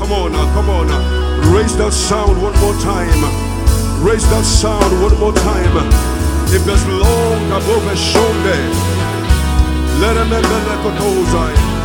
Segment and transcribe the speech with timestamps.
[0.00, 1.52] Come on now, come on now.
[1.52, 3.20] Raise that sound one more time.
[4.00, 5.76] Raise that sound one more time.
[6.48, 8.60] If there's long above a shoulder,
[10.00, 10.32] let him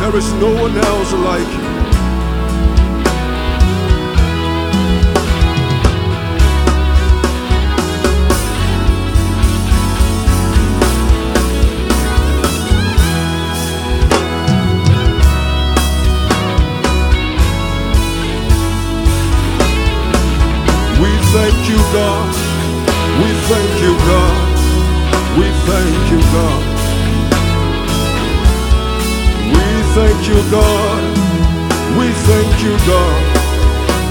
[0.00, 1.71] There is no one else like you.
[21.42, 22.30] Thank you, God.
[23.18, 24.46] We thank you, God.
[25.38, 26.62] We thank you, God.
[29.50, 29.66] We
[29.96, 31.02] thank you, God.
[31.98, 33.22] We thank you, God.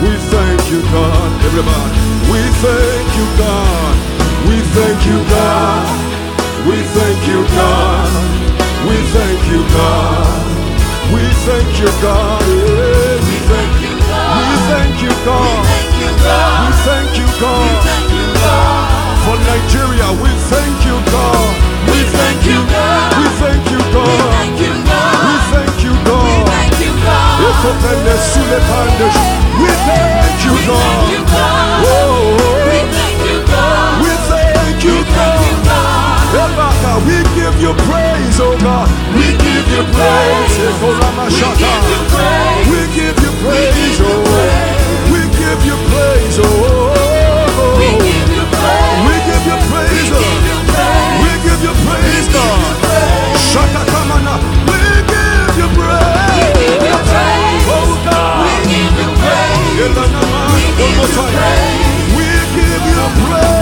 [0.03, 1.29] We thank you, God.
[1.47, 1.99] Everybody,
[2.31, 3.93] we thank you, God.
[4.47, 5.87] We thank you, God.
[6.67, 8.11] We thank you, God.
[8.87, 10.43] We thank you, God.
[11.15, 12.43] We thank you, God.
[12.51, 14.37] We thank you, God.
[14.37, 15.90] We thank you, God.
[16.21, 17.65] We thank you, God.
[17.65, 18.85] We thank you, God.
[19.25, 21.49] For Nigeria, we thank you, God.
[21.89, 23.09] We thank you, God.
[23.17, 24.05] We thank you, God.
[24.05, 25.17] We thank you, God.
[25.25, 26.21] We thank you, God.
[26.29, 27.41] We thank you, God.
[27.49, 29.19] Ekopende sule pandesh.
[29.61, 31.89] We thank you, We thank you, God.
[31.89, 32.37] Oh,
[32.69, 34.01] We thank you, God.
[34.03, 36.01] we thank you, We thank you, God.
[37.07, 38.87] We give you praise, oh God.
[39.15, 40.57] We give you praise.
[40.59, 42.67] We give you praise.
[42.69, 44.30] We give you praise, you oh.
[45.51, 46.95] Give you praise, oh.
[47.77, 49.03] We give you praise.
[49.03, 50.47] We give you praise, We give oh.
[50.47, 51.19] you praise.
[51.19, 52.75] We give you praise, God.
[53.51, 54.35] Shaka Kamana.
[54.71, 54.79] We
[55.11, 56.31] give you praise.
[56.39, 57.67] We give you praise.
[57.67, 58.47] Oh God.
[58.47, 59.59] We give you praise.
[59.59, 59.83] We
[60.79, 61.59] give you praise.
[62.15, 63.60] We give you praise,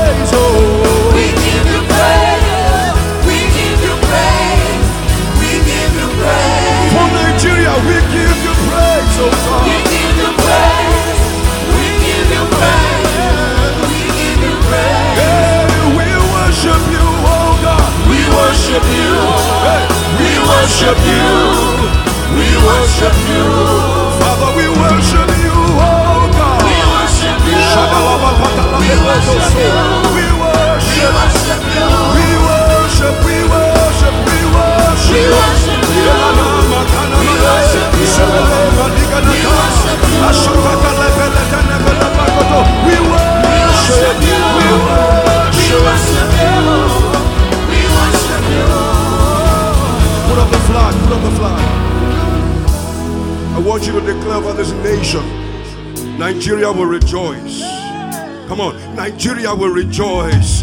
[59.49, 60.61] Nigeria will rejoice.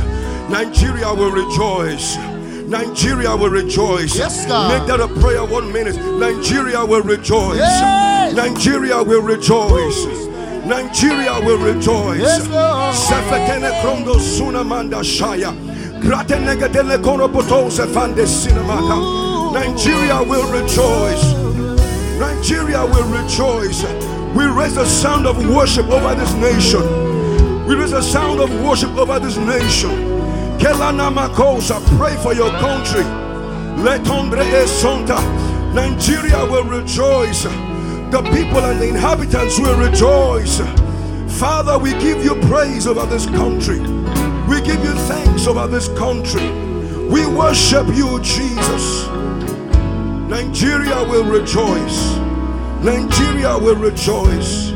[0.48, 2.16] Nigeria will rejoice.
[2.68, 4.16] Nigeria will rejoice.
[4.16, 4.78] Yes, God.
[4.78, 5.96] Make that a prayer one minute.
[5.96, 7.58] Nigeria will rejoice.
[7.58, 8.32] Yes.
[8.36, 10.06] Nigeria will rejoice.
[10.66, 12.46] Nigeria will rejoice.
[12.94, 15.50] Sefetene krondo suna manda shaya.
[16.00, 19.52] Gratenege dele koropoto sefande sinemaka.
[19.52, 21.34] Nigeria will rejoice.
[22.20, 23.82] Nigeria will rejoice.
[24.36, 27.15] We raise a sound of worship over this nation.
[27.86, 29.90] Raise a sound of worship over this nation.
[30.58, 33.04] Kelana Makosa, pray for your country.
[33.80, 35.16] Letombre Esonta.
[35.72, 37.44] Nigeria will rejoice.
[37.44, 40.60] The people and the inhabitants will rejoice.
[41.38, 43.78] Father, we give you praise over this country.
[43.78, 46.50] We give you thanks over this country.
[47.06, 49.06] We worship you, Jesus.
[50.26, 52.16] Nigeria will rejoice.
[52.82, 54.72] Nigeria will rejoice.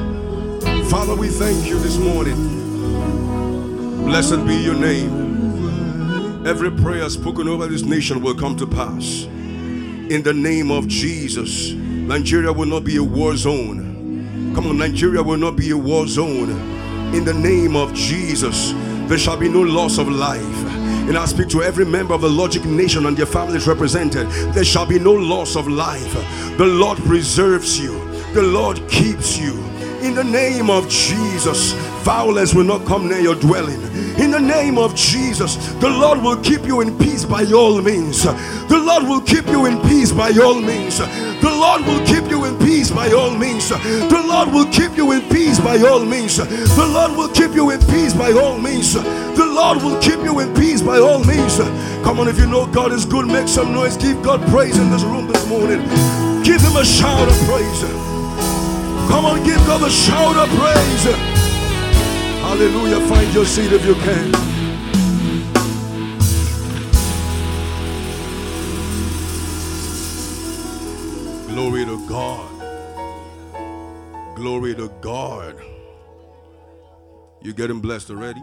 [0.89, 2.60] Father, we thank you this morning.
[4.11, 6.45] Blessed be your name.
[6.45, 9.23] Every prayer spoken over this nation will come to pass.
[9.23, 14.53] In the name of Jesus, Nigeria will not be a war zone.
[14.53, 16.51] Come on, Nigeria will not be a war zone.
[17.15, 18.73] In the name of Jesus,
[19.09, 20.43] there shall be no loss of life.
[21.09, 24.29] And I speak to every member of the Logic Nation and their families represented.
[24.55, 26.15] There shall be no loss of life.
[26.59, 27.93] The Lord preserves you,
[28.35, 29.70] the Lord keeps you.
[30.03, 33.81] In the name of Jesus, violence will not come near your dwelling.
[34.19, 38.25] In the name of Jesus, the Lord will keep you in peace by all means.
[38.25, 40.99] The Lord will keep you in peace by all means.
[40.99, 43.69] The Lord will keep you in peace by all means.
[43.69, 46.37] The Lord will keep you in peace by all means.
[46.37, 48.95] The Lord will keep you in peace by all means.
[48.95, 51.59] The Lord will keep you in peace by all means.
[52.05, 53.97] Come on, if you know God is good, make some noise.
[53.97, 55.81] Give God praise in this room this morning.
[56.43, 58.10] Give Him a shout of praise.
[59.11, 61.05] Come on, give God a shout of praise.
[62.41, 63.01] Hallelujah.
[63.09, 64.33] Find your seat if you can.
[71.49, 72.49] Glory to God.
[74.37, 75.61] Glory to God.
[77.43, 78.43] You're getting blessed already?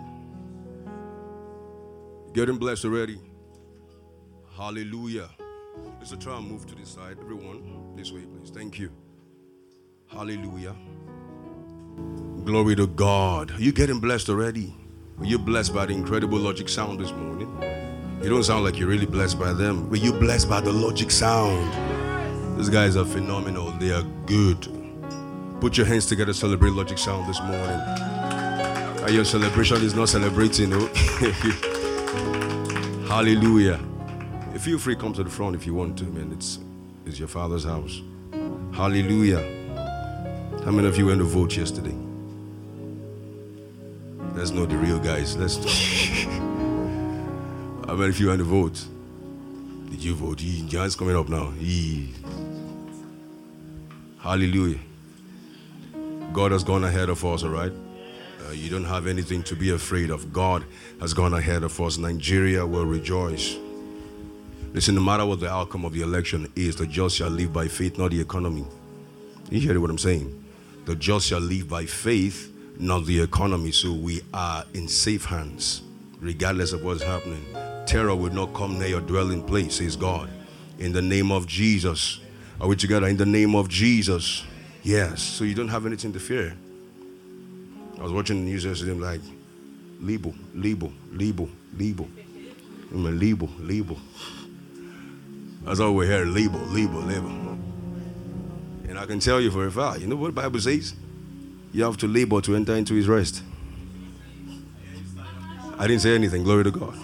[2.34, 3.20] Getting blessed already?
[4.56, 5.30] Hallelujah.
[5.98, 7.18] Let's try and move to this side.
[7.22, 8.50] Everyone, this way, please.
[8.50, 8.92] Thank you.
[10.10, 10.76] Hallelujah.
[12.46, 13.52] Glory to God.
[13.52, 14.74] Are you getting blessed already?
[15.18, 17.50] Were you blessed by the incredible logic sound this morning?
[18.24, 19.90] You don't sound like you're really blessed by them.
[19.90, 22.58] Were you blessed by the logic sound?
[22.58, 23.72] These guys are phenomenal.
[23.72, 24.68] They are good.
[25.60, 27.82] Put your hands together, to celebrate logic sound this morning.
[29.04, 30.70] And your celebration is not celebrating.
[30.70, 30.88] No?
[33.08, 33.80] Hallelujah.
[34.60, 36.32] Feel free come to the front if you want to, man.
[36.32, 36.60] It's
[37.06, 38.02] it's your father's house.
[38.74, 39.67] Hallelujah.
[40.68, 41.96] How many of you went to vote yesterday?
[44.36, 45.38] Let's know the real guys.
[45.38, 45.56] Let's.
[47.86, 48.86] How many of you went to vote?
[49.90, 50.40] Did you vote?
[50.40, 51.54] John's coming up now.
[54.20, 54.80] Hallelujah.
[56.34, 57.72] God has gone ahead of us, all right?
[58.46, 60.34] Uh, you don't have anything to be afraid of.
[60.34, 60.66] God
[61.00, 61.98] has gone ahead of us.
[61.98, 63.56] Nigeria will rejoice.
[64.74, 67.70] Listen, no matter what the outcome of the election is, the just shall live by
[67.70, 68.66] faith, not the economy.
[69.50, 70.44] You hear what I'm saying?
[70.88, 72.50] The just shall live by faith,
[72.80, 73.74] not the economy.
[73.74, 75.82] So we are in safe hands,
[76.22, 77.46] regardless of what's happening.
[77.86, 80.30] Terror will not come near your dwelling place, says God.
[80.80, 82.22] In the name of Jesus.
[82.62, 83.06] Are we together?
[83.08, 84.46] In the name of Jesus.
[84.82, 85.22] Yes.
[85.22, 86.56] So you don't have anything to fear.
[88.00, 89.20] I was watching the news yesterday, I'm like,
[90.00, 92.08] Libo, Libo, Libo, Libo.
[92.94, 93.98] I'm a Libo, Libo.
[95.64, 97.47] That's all we hear label, label, label.
[98.88, 100.96] And I can tell you for a fact, you know what the Bible says?
[101.74, 103.44] You have to labor to enter into his rest.
[105.78, 106.98] I didn't say anything, glory to God.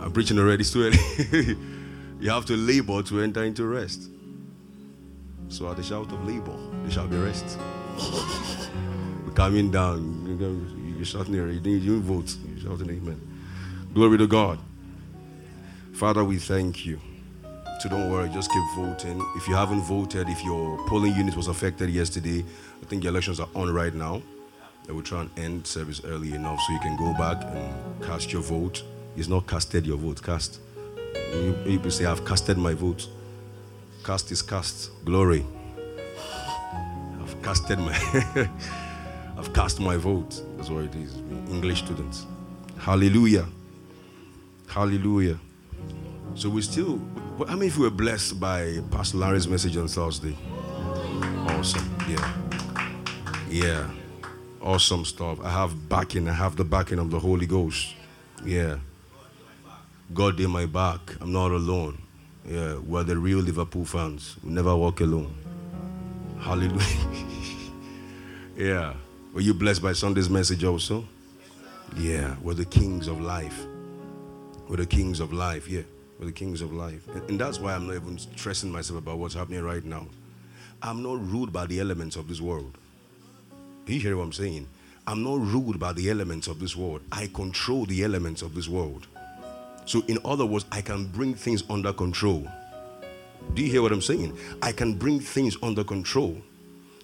[0.00, 1.56] I'm preaching already, too early.
[2.20, 4.10] you have to labor to enter into rest.
[5.48, 7.58] So at the shout of labor, there shall be rest.
[9.34, 13.20] Coming down, you're shouting there, you didn't vote, you're shouting amen.
[13.94, 14.58] Glory to God.
[15.94, 17.00] Father, we thank you.
[17.80, 19.24] So don't worry, just keep voting.
[19.36, 22.44] If you haven't voted, if your polling unit was affected yesterday,
[22.82, 24.20] I think the elections are on right now.
[24.84, 28.34] They will try and end service early enough so you can go back and cast
[28.34, 28.82] your vote.
[29.16, 30.60] It's not casted your vote, cast.
[31.64, 33.08] People say, I've casted my vote.
[34.04, 34.90] Cast is cast.
[35.06, 35.46] Glory.
[37.22, 37.96] I've casted my
[39.38, 40.42] I've cast my vote.
[40.58, 41.16] That's what it is.
[41.48, 42.26] English students.
[42.76, 43.46] Hallelujah.
[44.68, 45.38] Hallelujah.
[46.34, 47.00] So we still,
[47.46, 50.36] how many of you were blessed by Pastor Larry's message on Thursday?
[51.48, 51.94] Awesome.
[52.08, 52.32] Yeah.
[53.48, 53.90] Yeah.
[54.62, 55.38] Awesome stuff.
[55.42, 56.28] I have backing.
[56.28, 57.94] I have the backing of the Holy Ghost.
[58.44, 58.78] Yeah.
[60.14, 61.00] God in my back.
[61.20, 62.00] I'm not alone.
[62.48, 62.78] Yeah.
[62.78, 64.36] We're the real Liverpool fans.
[64.42, 65.34] We never walk alone.
[66.38, 66.86] Hallelujah.
[68.56, 68.94] yeah.
[69.34, 71.06] Were you blessed by Sunday's message also?
[71.96, 72.36] Yeah.
[72.40, 73.66] We're the kings of life.
[74.68, 75.68] We're the kings of life.
[75.68, 75.82] Yeah.
[76.20, 77.08] The kings of life.
[77.08, 80.06] And, and that's why I'm not even stressing myself about what's happening right now.
[80.82, 82.76] I'm not ruled by the elements of this world.
[83.86, 84.66] Do you hear what I'm saying?
[85.06, 87.00] I'm not ruled by the elements of this world.
[87.10, 89.06] I control the elements of this world.
[89.86, 92.46] So, in other words, I can bring things under control.
[93.54, 94.38] Do you hear what I'm saying?
[94.62, 96.36] I can bring things under control.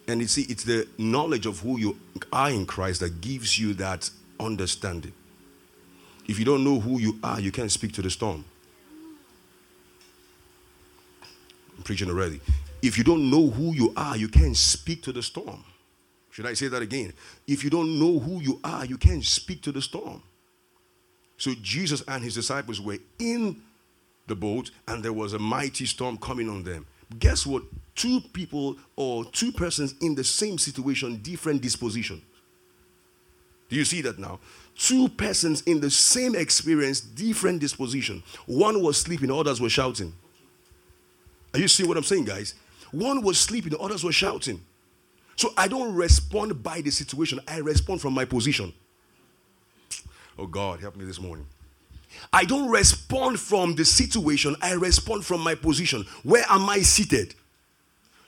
[0.06, 1.98] And you see, it's the knowledge of who you
[2.32, 5.12] are in Christ that gives you that understanding.
[6.28, 8.44] If you don't know who you are, you can't speak to the storm.
[11.76, 12.40] I'm preaching already.
[12.82, 15.64] If you don't know who you are, you can't speak to the storm.
[16.30, 17.12] Should I say that again?
[17.46, 20.22] If you don't know who you are, you can't speak to the storm.
[21.38, 23.62] So Jesus and his disciples were in
[24.26, 26.86] the boat, and there was a mighty storm coming on them.
[27.18, 27.62] Guess what?
[27.94, 32.20] Two people or two persons in the same situation, different disposition.
[33.68, 34.38] Do you see that now?
[34.76, 38.22] Two persons in the same experience, different disposition.
[38.46, 40.12] One was sleeping, others were shouting.
[41.54, 42.54] Are you seeing what I'm saying, guys?
[42.92, 44.62] One was sleeping, the others were shouting.
[45.36, 48.72] So I don't respond by the situation, I respond from my position.
[50.38, 51.46] Oh God, help me this morning.
[52.32, 56.06] I don't respond from the situation, I respond from my position.
[56.22, 57.34] Where am I seated?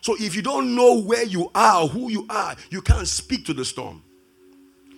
[0.00, 3.54] So if you don't know where you are, who you are, you can't speak to
[3.54, 4.02] the storm.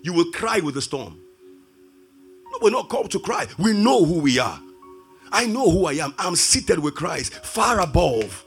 [0.03, 1.19] You will cry with the storm.
[2.53, 3.47] No, we're not called to cry.
[3.59, 4.61] We know who we are.
[5.33, 6.15] I know who I am.
[6.19, 8.45] I'm seated with Christ, far above.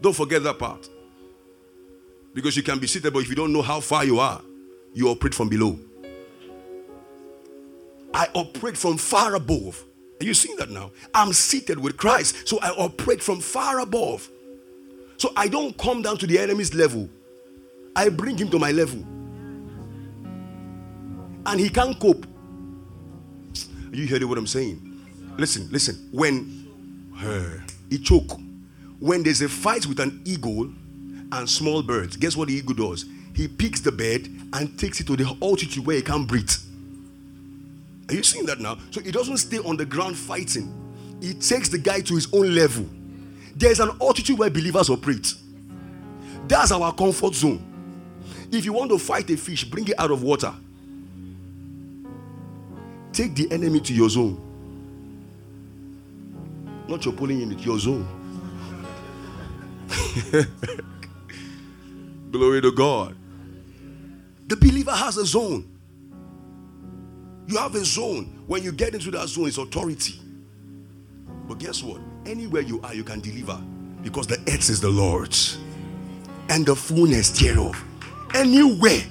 [0.00, 0.88] Don't forget that part.
[2.34, 4.42] Because you can be seated, but if you don't know how far you are,
[4.92, 5.78] you operate from below.
[8.12, 9.84] I operate from far above.
[10.20, 10.90] Are you seeing that now?
[11.14, 14.28] I'm seated with Christ, so I operate from far above.
[15.18, 17.08] So I don't come down to the enemy's level,
[17.94, 19.04] I bring him to my level.
[21.46, 22.26] And he can't cope.
[23.92, 24.85] You hearing what I'm saying?
[25.38, 26.08] Listen, listen.
[26.12, 26.66] When
[27.90, 28.32] he choke,
[28.98, 30.70] when there's a fight with an eagle
[31.32, 33.04] and small birds, guess what the eagle does?
[33.34, 36.50] He picks the bird and takes it to the altitude where he can't breathe.
[38.08, 38.78] Are you seeing that now?
[38.90, 40.72] So he doesn't stay on the ground fighting.
[41.20, 42.86] He takes the guy to his own level.
[43.54, 45.34] There's an altitude where believers operate.
[46.46, 47.62] That's our comfort zone.
[48.52, 50.54] If you want to fight a fish, bring it out of water.
[53.12, 54.40] Take the enemy to your zone.
[56.88, 58.06] Not your pulling unit, your zone.
[62.30, 63.16] Glory to God.
[64.46, 65.68] The believer has a zone.
[67.46, 68.42] You have a zone.
[68.46, 70.20] When you get into that zone, it's authority.
[71.48, 72.00] But guess what?
[72.24, 73.60] Anywhere you are, you can deliver
[74.02, 75.58] because the earth is the Lord's
[76.48, 77.82] and the fullness thereof.
[78.34, 79.02] Anywhere.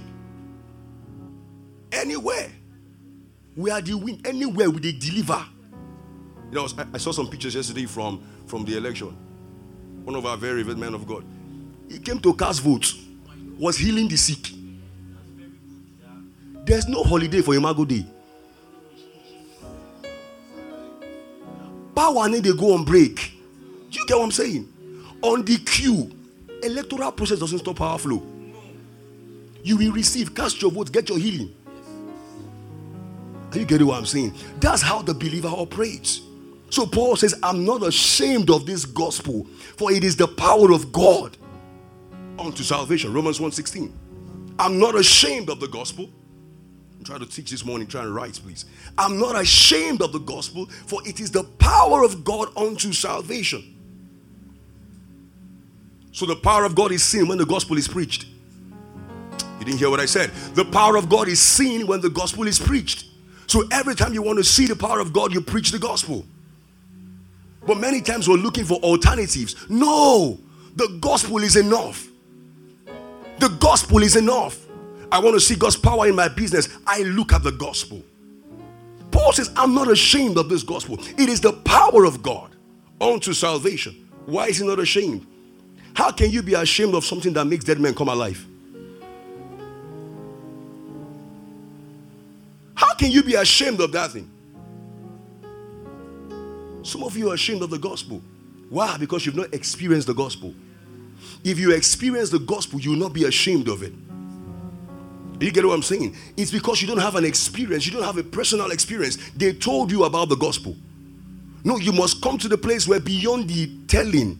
[1.91, 2.51] Anywhere.
[3.55, 4.27] We are the wind.
[4.27, 5.45] Anywhere we deliver.
[6.51, 9.15] You know, I, saw some pictures yesterday from, from the election.
[10.03, 11.25] One of our very revered men of God.
[11.89, 12.95] He came to cast votes,
[13.57, 14.51] was healing the sick.
[16.65, 18.05] There's no holiday for Imago Dei.
[21.95, 23.15] Power need to go on break.
[23.89, 24.71] Do you get what I'm saying?
[25.21, 26.11] On the queue,
[26.61, 28.21] electoral process doesn't stop power flow.
[29.63, 31.53] You will receive, cast your votes, get your healing.
[33.51, 34.33] Are you getting what I'm saying?
[34.59, 36.21] That's how the believer operates.
[36.69, 39.45] So Paul says, I'm not ashamed of this gospel,
[39.77, 41.37] for it is the power of God
[42.37, 43.13] unto salvation.
[43.13, 43.91] Romans 1:16.
[44.57, 46.09] I'm not ashamed of the gospel.
[46.97, 48.65] I'm trying to teach this morning, trying to write, please.
[48.97, 53.75] I'm not ashamed of the gospel, for it is the power of God unto salvation.
[56.11, 58.25] So the power of God is seen when the gospel is preached.
[59.59, 60.31] You didn't hear what I said.
[60.53, 63.05] The power of God is seen when the gospel is preached.
[63.47, 66.25] So every time you want to see the power of God, you preach the gospel.
[67.65, 69.69] But many times we're looking for alternatives.
[69.69, 70.39] No,
[70.75, 72.07] the gospel is enough.
[73.39, 74.65] The gospel is enough.
[75.11, 76.69] I want to see God's power in my business.
[76.85, 78.03] I look at the gospel.
[79.11, 80.99] Paul says, I'm not ashamed of this gospel.
[81.17, 82.55] It is the power of God
[82.99, 84.09] unto salvation.
[84.25, 85.25] Why is he not ashamed?
[85.93, 88.45] How can you be ashamed of something that makes dead men come alive?
[92.75, 94.29] How can you be ashamed of that thing?
[96.85, 98.21] Some of you are ashamed of the gospel.
[98.69, 98.95] Why?
[98.97, 100.53] Because you've not experienced the gospel.
[101.43, 103.91] If you experience the gospel, you will not be ashamed of it.
[105.39, 106.15] Do you get what I'm saying?
[106.37, 109.17] It's because you don't have an experience, you don't have a personal experience.
[109.35, 110.75] They told you about the gospel.
[111.63, 114.39] No, you must come to the place where beyond the telling,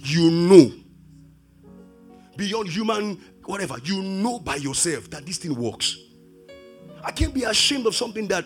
[0.00, 0.72] you know.
[2.36, 5.96] Beyond human, whatever, you know by yourself that this thing works.
[7.04, 8.44] I can't be ashamed of something that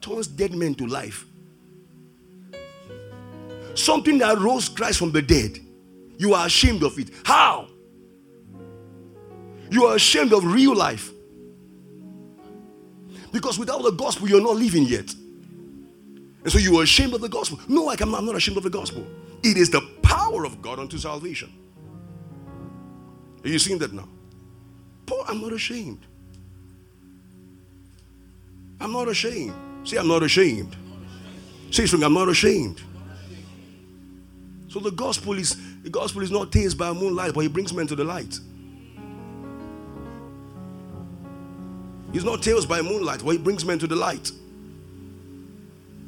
[0.00, 1.26] turns dead men to life.
[3.74, 5.58] Something that rose Christ from the dead.
[6.18, 7.10] You are ashamed of it.
[7.24, 7.68] How?
[9.70, 11.10] You are ashamed of real life.
[13.32, 15.10] Because without the gospel, you're not living yet.
[16.44, 17.58] And so you are ashamed of the gospel.
[17.68, 19.06] No, I'm not ashamed of the gospel.
[19.42, 21.52] It is the power of God unto salvation.
[23.44, 24.08] Are you seeing that now?
[25.06, 26.04] Paul, I'm not ashamed.
[28.80, 29.54] I'm not ashamed.
[29.84, 30.76] See, I'm not ashamed.
[31.70, 32.82] Something, I'm not ashamed.
[34.72, 37.86] So the gospel is the gospel is not taste by moonlight, but he brings men
[37.88, 38.38] to the light.
[42.10, 44.30] He's not tales by moonlight, but he brings men to the light.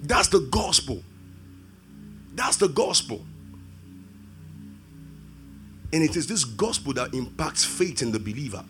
[0.02, 1.02] That's the gospel.
[2.34, 3.26] That's the gospel.
[5.92, 8.64] And it is this gospel that impacts faith in the believer.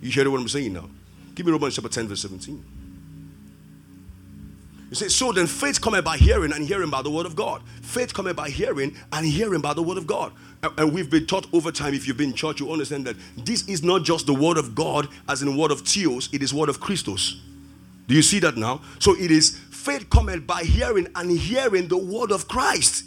[0.00, 0.90] You hear what I'm saying now?
[1.36, 2.73] Give me Romans chapter 10, verse 17.
[4.90, 7.62] You say, so then faith cometh by hearing, and hearing by the word of God.
[7.82, 10.32] Faith cometh by hearing, and hearing by the word of God.
[10.78, 13.66] And we've been taught over time, if you've been in church, you understand that this
[13.66, 16.68] is not just the word of God as in word of Theos, it is word
[16.68, 17.40] of Christos.
[18.06, 18.82] Do you see that now?
[18.98, 23.04] So it is faith cometh by hearing, and hearing the word of Christ.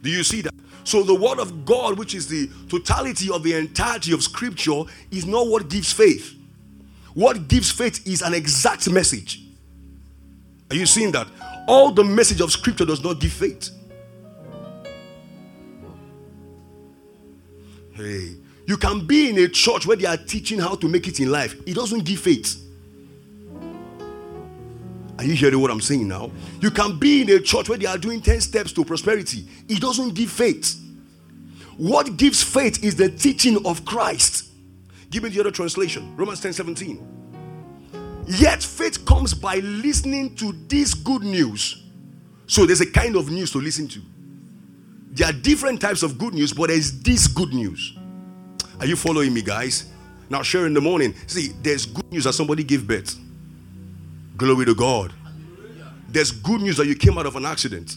[0.00, 0.54] Do you see that?
[0.84, 5.26] So the word of God, which is the totality of the entirety of scripture, is
[5.26, 6.34] not what gives faith.
[7.14, 9.40] What gives faith is an exact message.
[10.72, 11.28] Are you seeing that?
[11.68, 13.68] All the message of scripture does not give faith.
[17.92, 18.36] Hey,
[18.66, 21.30] you can be in a church where they are teaching how to make it in
[21.30, 22.58] life, it doesn't give faith.
[25.18, 26.30] Are you hearing what I'm saying now?
[26.62, 29.46] You can be in a church where they are doing 10 steps to prosperity.
[29.68, 30.82] It doesn't give faith.
[31.76, 34.48] What gives faith is the teaching of Christ.
[35.10, 37.21] Give me the other translation Romans 10 17.
[38.26, 41.82] Yet faith comes by listening to this good news.
[42.46, 44.00] So there's a kind of news to listen to.
[45.12, 47.96] There are different types of good news, but there's this good news.
[48.80, 49.90] Are you following me, guys?
[50.30, 51.14] Now, share in the morning.
[51.26, 53.18] See, there's good news that somebody gave birth.
[54.36, 55.12] Glory to God.
[56.08, 57.96] There's good news that you came out of an accident.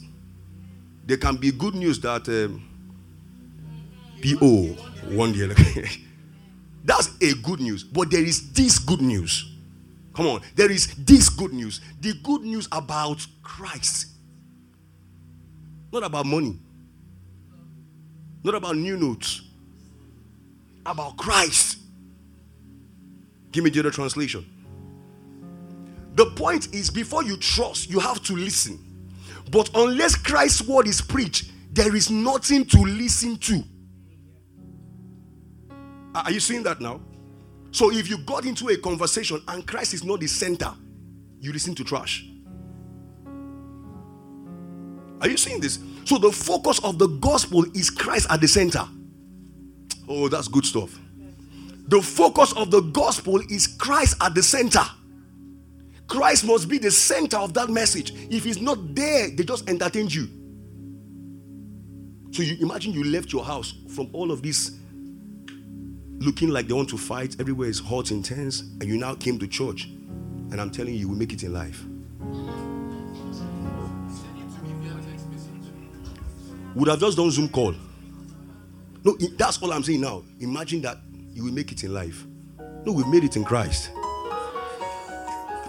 [1.06, 2.64] There can be good news that um,
[4.22, 5.54] PO one year.
[6.84, 7.84] That's a good news.
[7.84, 9.55] But there is this good news.
[10.16, 10.42] Come on.
[10.56, 11.82] There is this good news.
[12.00, 14.08] The good news about Christ.
[15.92, 16.58] Not about money.
[18.44, 19.42] Not about new notes.
[20.86, 21.80] About Christ.
[23.52, 24.46] Give me the other translation.
[26.16, 28.80] The point is, before you trust, you have to listen.
[29.52, 33.64] But unless Christ's word is preached, there is nothing to listen to.
[36.14, 37.02] Are you seeing that now?
[37.76, 40.74] So if you got into a conversation and Christ is not the center,
[41.42, 42.26] you listen to trash.
[45.20, 45.80] Are you seeing this?
[46.06, 48.88] So the focus of the gospel is Christ at the center.
[50.08, 50.98] Oh, that's good stuff.
[51.90, 54.86] The focus of the gospel is Christ at the center.
[56.08, 58.14] Christ must be the center of that message.
[58.32, 60.30] If he's not there, they just entertain you.
[62.32, 64.80] So you imagine you left your house from all of this
[66.20, 69.48] looking like they want to fight, everywhere is hot, intense, and you now came to
[69.48, 69.86] church.
[69.86, 71.84] And I'm telling you, you will make it in life.
[76.76, 77.74] Would have just done Zoom call.
[79.04, 80.24] No, that's all I'm saying now.
[80.40, 80.98] Imagine that
[81.32, 82.26] you will make it in life.
[82.86, 83.92] No, we've made it in Christ.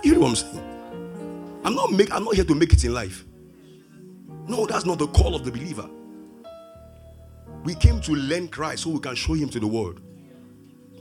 [0.02, 1.60] You know what I'm saying?
[1.64, 3.24] I'm not make, I'm not here to make it in life.
[4.48, 5.88] No, that's not the call of the believer.
[7.64, 10.00] We came to learn Christ so we can show him to the world.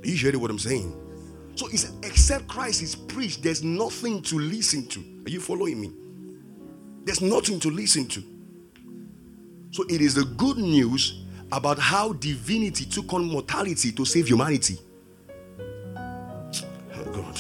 [0.05, 0.95] Are you hearing what I'm saying?
[1.55, 4.99] So he said, except Christ is preached, there's nothing to listen to.
[5.25, 5.91] Are you following me?
[7.05, 8.23] There's nothing to listen to.
[9.71, 14.77] So it is the good news about how divinity took on mortality to save humanity.
[15.97, 17.39] Oh God.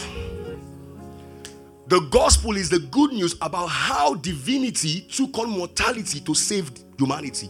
[1.87, 7.47] The gospel is the good news about how divinity took on mortality to save humanity.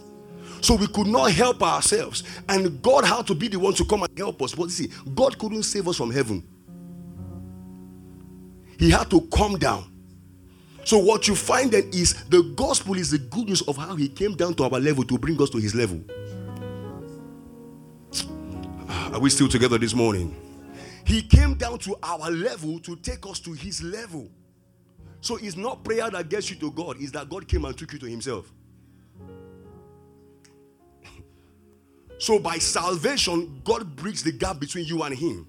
[0.61, 2.23] So we could not help ourselves.
[2.49, 4.55] And God had to be the one to come and help us.
[4.55, 6.43] But see, God couldn't save us from heaven.
[8.77, 9.91] He had to come down.
[10.83, 14.07] So what you find then is the gospel is the good news of how he
[14.07, 16.01] came down to our level to bring us to his level.
[18.87, 20.35] Are we still together this morning?
[21.05, 24.29] He came down to our level to take us to his level.
[25.21, 27.93] So it's not prayer that gets you to God, it's that God came and took
[27.93, 28.51] you to himself.
[32.17, 35.47] So by salvation, God bridges the gap between you and Him.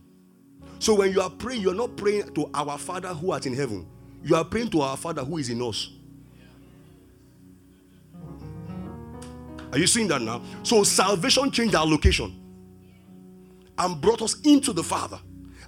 [0.78, 3.86] So when you are praying, you're not praying to our Father who art in heaven.
[4.22, 5.90] You are praying to our Father who is in us.
[9.72, 10.42] Are you seeing that now?
[10.62, 12.34] So salvation changed our location
[13.78, 15.18] and brought us into the Father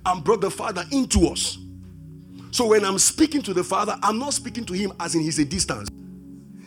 [0.06, 1.58] and brought the Father into us.
[2.50, 5.38] So when I'm speaking to the Father, I'm not speaking to Him as in He's
[5.38, 5.88] a distance.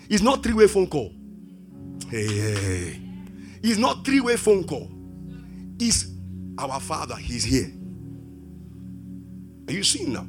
[0.09, 1.13] It's not three-way phone call.
[2.09, 3.10] Hey, hey, hey.
[3.63, 4.89] It's not three-way phone call.
[5.79, 6.05] It's
[6.57, 7.15] our Father.
[7.15, 7.71] He's here.
[9.67, 10.27] Are you seeing now?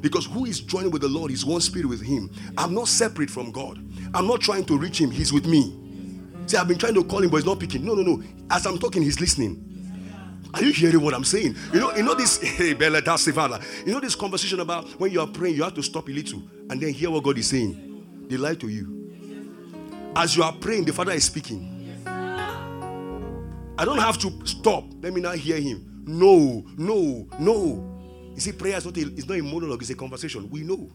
[0.00, 2.30] Because who is joining with the Lord is one spirit with Him.
[2.58, 3.78] I'm not separate from God.
[4.12, 5.10] I'm not trying to reach Him.
[5.10, 5.80] He's with me.
[6.46, 7.84] See, I've been trying to call Him, but He's not picking.
[7.84, 8.22] No, no, no.
[8.50, 9.70] As I'm talking, He's listening.
[10.52, 11.56] Are you hearing what I'm saying?
[11.72, 12.40] You know, you know this.
[12.42, 13.58] Hey, Bella, that's Father.
[13.84, 16.42] You know this conversation about when you are praying, you have to stop a little
[16.70, 18.26] and then hear what God is saying.
[18.28, 20.12] They lie to you.
[20.14, 21.73] As you are praying, the Father is speaking.
[23.76, 24.84] I don't have to stop.
[25.00, 26.02] Let me not hear him.
[26.06, 27.90] No, no, no.
[28.34, 30.48] You see, prayer is not a, it's not a monologue, it's a conversation.
[30.50, 30.90] We know.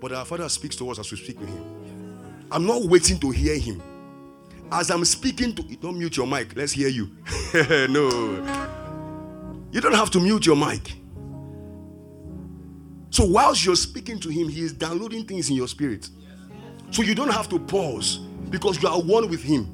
[0.00, 2.46] But our Father speaks to us as we speak with him.
[2.50, 3.82] I'm not waiting to hear him.
[4.70, 6.56] As I'm speaking to don't mute your mic.
[6.56, 7.10] Let's hear you.
[7.88, 8.10] no.
[9.72, 10.92] You don't have to mute your mic.
[13.10, 16.08] So whilst you're speaking to him, he is downloading things in your spirit.
[16.90, 18.18] So you don't have to pause
[18.50, 19.72] because you are one with him.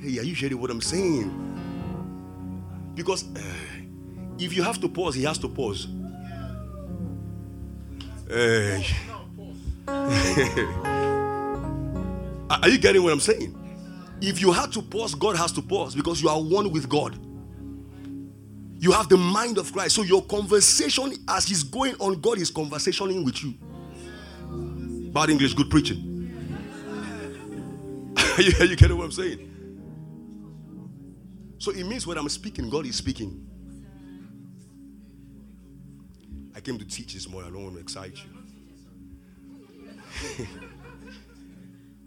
[0.00, 1.30] Hey, are you hearing what I'm saying?
[2.94, 3.40] Because uh,
[4.38, 5.88] if you have to pause, he has to pause.
[8.28, 8.86] Hey.
[9.88, 10.38] are
[12.68, 13.54] you getting what I'm saying?
[14.20, 17.18] If you have to pause, God has to pause because you are one with God.
[18.80, 19.96] You have the mind of Christ.
[19.96, 23.54] So your conversation, as He's going on, God is conversating with you.
[25.10, 26.04] Bad English, good preaching.
[28.38, 29.47] you, you getting what I'm saying?
[31.58, 33.44] So it means when I'm speaking, God is speaking.
[36.54, 37.50] I came to teach this morning.
[37.50, 38.16] I don't want to excite
[40.38, 40.46] you.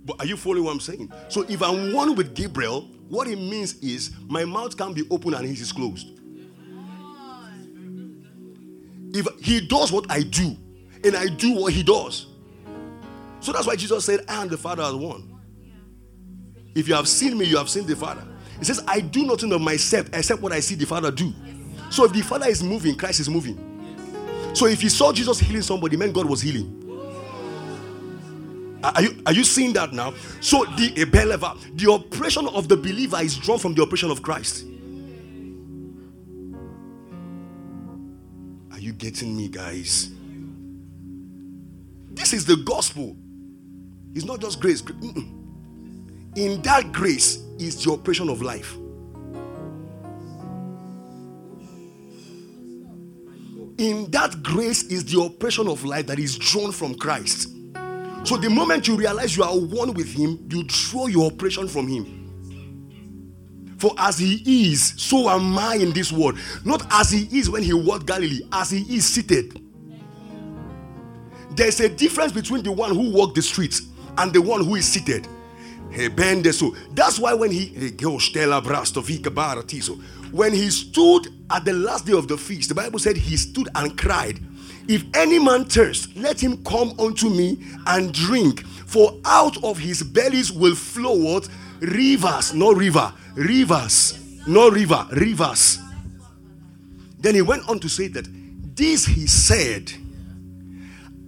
[0.05, 1.11] but are you following what I'm saying?
[1.29, 5.33] So if I'm one with Gabriel, what it means is my mouth can't be open
[5.33, 6.07] and his is closed.
[9.13, 10.55] If he does what I do,
[11.03, 12.27] and I do what he does.
[13.39, 15.39] So that's why Jesus said, I and the Father are one.
[16.75, 18.25] If you have seen me, you have seen the Father.
[18.61, 21.33] He says, I do nothing of myself except what I see the Father do.
[21.89, 23.57] So if the Father is moving, Christ is moving.
[24.53, 26.77] So if you saw Jesus healing somebody, meant God was healing.
[28.83, 30.13] Are you, are you seeing that now?
[30.41, 34.63] So the believer, the operation of the believer is drawn from the operation of Christ.
[38.71, 40.11] Are you getting me, guys?
[42.11, 43.15] This is the gospel.
[44.13, 44.83] It's not just grace.
[46.35, 48.75] In that grace is the operation of life.
[53.77, 57.49] In that grace is the operation of life that is drawn from Christ.
[58.23, 61.87] So the moment you realize you are one with Him, you draw your operation from
[61.87, 62.17] Him.
[63.79, 66.37] For as He is, so am I in this world.
[66.63, 69.59] Not as He is when He walked Galilee, as He is seated.
[71.55, 73.81] There's a difference between the one who walked the streets
[74.17, 75.27] and the one who is seated.
[75.93, 77.67] So that's why when he
[80.31, 83.67] when he stood at the last day of the feast, the Bible said he stood
[83.75, 84.39] and cried,
[84.87, 90.01] If any man thirst, let him come unto me and drink, for out of his
[90.03, 91.49] bellies will flow what?
[91.81, 95.79] Rivers, no river, rivers, no river, rivers.
[97.19, 98.27] Then he went on to say that
[98.75, 99.91] this he said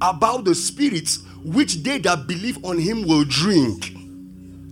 [0.02, 3.94] about the spirits which they that believe on him will drink.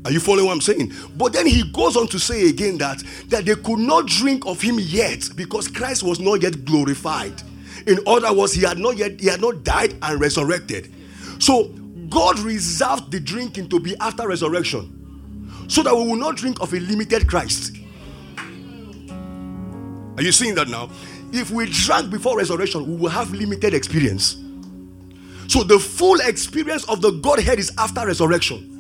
[0.03, 0.93] Are you following what I'm saying?
[1.15, 4.61] But then he goes on to say again that that they could not drink of
[4.61, 7.41] him yet because Christ was not yet glorified.
[7.85, 10.91] In other words, he had not yet he had not died and resurrected.
[11.39, 11.65] So
[12.09, 14.97] God reserved the drinking to be after resurrection.
[15.67, 17.77] So that we will not drink of a limited Christ.
[20.17, 20.89] Are you seeing that now?
[21.31, 24.35] If we drank before resurrection, we will have limited experience.
[25.47, 28.70] So the full experience of the Godhead is after resurrection.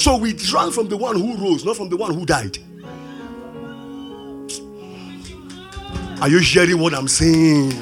[0.00, 2.56] So we drank from the one who rose, not from the one who died.
[6.22, 7.72] Are you hearing what I'm saying?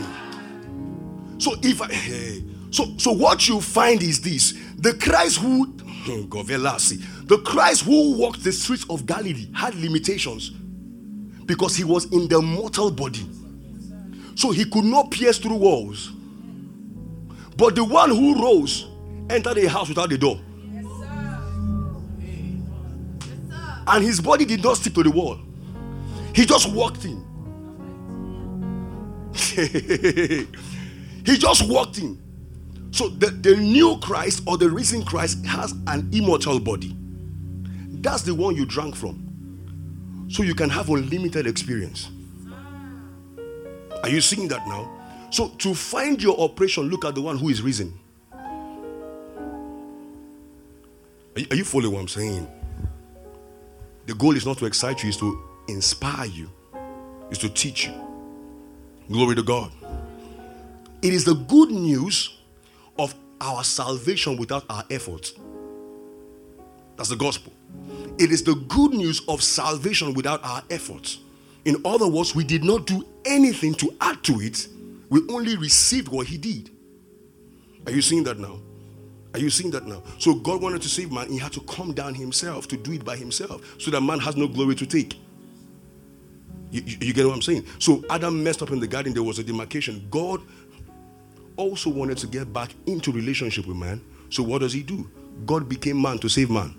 [1.38, 2.40] So if I, eh,
[2.72, 5.76] so so what you find is this: the Christ who
[6.08, 10.50] oh the Christ who walked the streets of Galilee had limitations
[11.46, 13.30] because he was in the mortal body,
[14.34, 16.10] so he could not pierce through walls.
[17.56, 18.88] But the one who rose
[19.30, 20.40] entered a house without a door.
[23.88, 25.38] And his body did not stick to the wall.
[26.34, 27.24] He just walked in.
[31.24, 32.20] he just walked in.
[32.90, 36.94] So the, the new Christ or the risen Christ has an immortal body.
[38.00, 40.26] That's the one you drank from.
[40.30, 42.10] So you can have unlimited experience.
[44.02, 44.90] Are you seeing that now?
[45.30, 47.98] So to find your operation, look at the one who is risen.
[48.32, 48.40] Are
[51.36, 52.48] you, are you following what I'm saying?
[54.08, 56.50] The goal is not to excite you, is to inspire you,
[57.30, 57.92] is to teach you.
[59.10, 59.70] Glory to God.
[61.02, 62.38] It is the good news
[62.98, 65.34] of our salvation without our efforts.
[66.96, 67.52] That's the gospel.
[68.18, 71.18] It is the good news of salvation without our efforts.
[71.66, 74.68] In other words, we did not do anything to add to it
[75.10, 76.70] we only received what he did.
[77.86, 78.60] Are you seeing that now?
[79.34, 80.02] Are you seeing that now?
[80.18, 83.04] So God wanted to save man, he had to come down himself to do it
[83.04, 85.18] by himself so that man has no glory to take.
[86.70, 87.64] You, you, you, get what I'm saying?
[87.78, 90.06] So Adam messed up in the garden, there was a demarcation.
[90.10, 90.42] God
[91.56, 94.02] also wanted to get back into relationship with man.
[94.30, 95.10] So what does he do?
[95.46, 96.74] God became man to save man.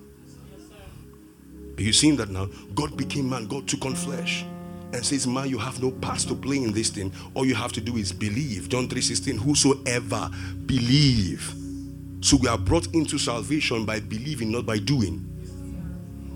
[1.77, 2.47] Are you seeing that now?
[2.75, 4.43] God became man, God took on flesh
[4.93, 7.11] and says, Man, you have no part to play in this thing.
[7.33, 8.69] All you have to do is believe.
[8.69, 10.29] John 3:16, whosoever
[10.65, 11.53] believe.
[12.21, 15.25] So we are brought into salvation by believing, not by doing.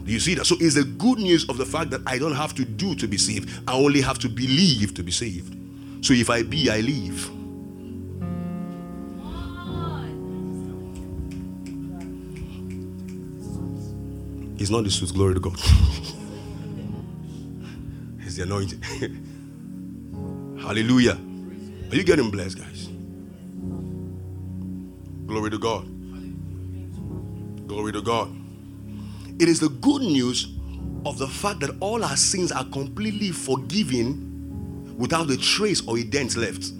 [0.06, 0.46] Do you see that?
[0.46, 3.08] So it's the good news of the fact that I don't have to do to
[3.08, 3.50] be saved.
[3.68, 5.56] I only have to believe to be saved.
[6.06, 7.30] So if I be, I live.
[14.60, 15.54] It's not the suit, glory to God.
[18.20, 18.82] it's the anointing.
[20.62, 21.18] Hallelujah.
[21.92, 22.90] Are you getting blessed, guys?
[25.26, 25.88] Glory to God.
[27.68, 28.30] Glory to God.
[29.40, 30.48] It is the good news
[31.06, 36.04] of the fact that all our sins are completely forgiven without a trace or a
[36.04, 36.72] dent left.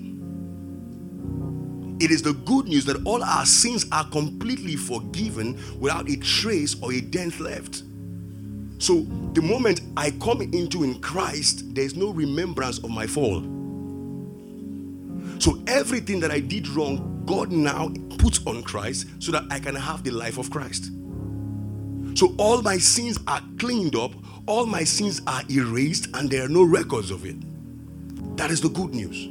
[2.00, 6.76] It is the good news that all our sins are completely forgiven without a trace
[6.82, 7.84] or a dent left.
[8.78, 13.42] So, the moment I come into in Christ, there is no remembrance of my fall.
[15.40, 19.76] So, everything that I did wrong, God now puts on Christ so that I can
[19.76, 20.92] have the life of Christ.
[22.16, 24.12] So, all my sins are cleaned up,
[24.46, 27.36] all my sins are erased, and there are no records of it.
[28.38, 29.30] That is the good news.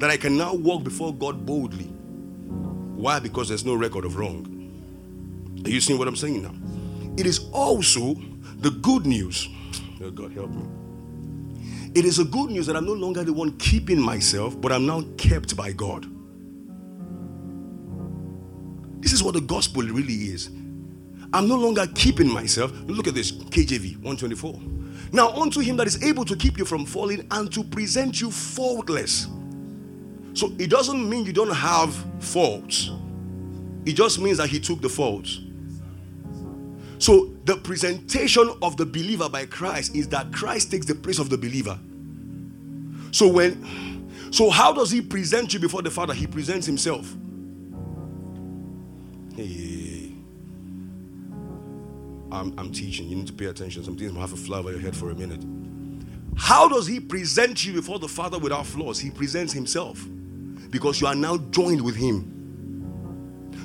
[0.00, 1.84] That I can now walk before God boldly.
[1.84, 3.20] Why?
[3.20, 4.50] Because there's no record of wrong.
[5.64, 6.54] Are you seeing what I'm saying now?
[7.16, 8.14] It is also
[8.56, 9.48] the good news.
[10.02, 10.64] Oh, God, help me.
[11.94, 14.86] It is a good news that I'm no longer the one keeping myself, but I'm
[14.86, 16.06] now kept by God.
[19.04, 20.48] This is what the gospel really is.
[21.34, 22.72] I'm no longer keeping myself.
[22.86, 24.58] Look at this KJV 124.
[25.12, 28.30] Now, unto him that is able to keep you from falling and to present you
[28.30, 29.28] faultless.
[30.32, 32.92] So it doesn't mean you don't have faults,
[33.84, 35.40] it just means that he took the faults.
[36.98, 41.28] So the presentation of the believer by Christ is that Christ takes the place of
[41.28, 41.78] the believer.
[43.10, 46.14] So when so how does he present you before the Father?
[46.14, 47.14] He presents himself.
[49.36, 50.12] Hey.
[52.30, 53.08] I'm, I'm teaching.
[53.08, 53.84] You need to pay attention.
[53.84, 55.44] Some things will have a fly over your head for a minute.
[56.36, 58.98] How does he present you before the Father without flaws?
[58.98, 60.04] He presents himself
[60.70, 62.30] because you are now joined with him.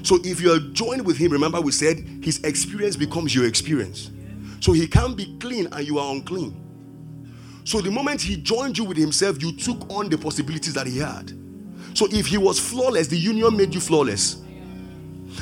[0.03, 4.11] So if you are joined with him, remember we said his experience becomes your experience.
[4.59, 6.65] So he can't be clean and you are unclean.
[7.63, 10.99] So the moment he joined you with himself, you took on the possibilities that he
[10.99, 11.31] had.
[11.93, 14.41] So if he was flawless, the union made you flawless.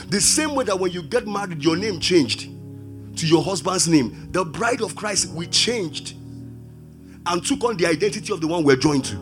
[0.10, 2.50] The same way that when you get married, your name changed
[3.18, 4.30] to your husband's name.
[4.32, 6.16] The bride of Christ, we changed
[7.26, 9.16] and took on the identity of the one we're joined to.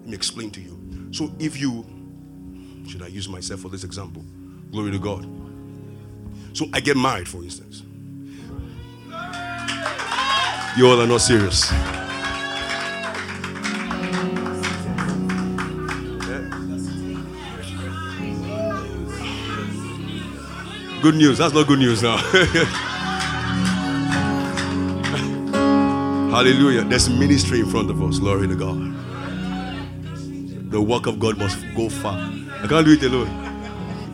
[0.00, 1.08] Let me explain to you.
[1.12, 1.84] So if you
[2.90, 4.24] should I use myself for this example?
[4.72, 5.24] Glory to God.
[6.52, 7.84] So I get married, for instance.
[10.76, 11.70] You all are not serious.
[21.02, 21.38] Good news.
[21.38, 22.16] That's not good news now.
[26.30, 26.84] Hallelujah.
[26.84, 28.18] There's ministry in front of us.
[28.18, 28.94] Glory to God.
[30.70, 32.18] The work of God must go far.
[32.62, 33.28] I can't do it alone.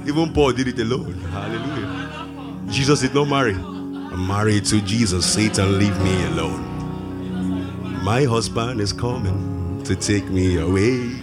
[0.07, 1.15] Even Paul did it alone.
[1.33, 2.69] Hallelujah.
[2.71, 3.55] Jesus did not marry.
[3.55, 5.27] I'm married to Jesus.
[5.27, 8.05] Satan, leave me alone.
[8.05, 11.21] My husband is coming to take me away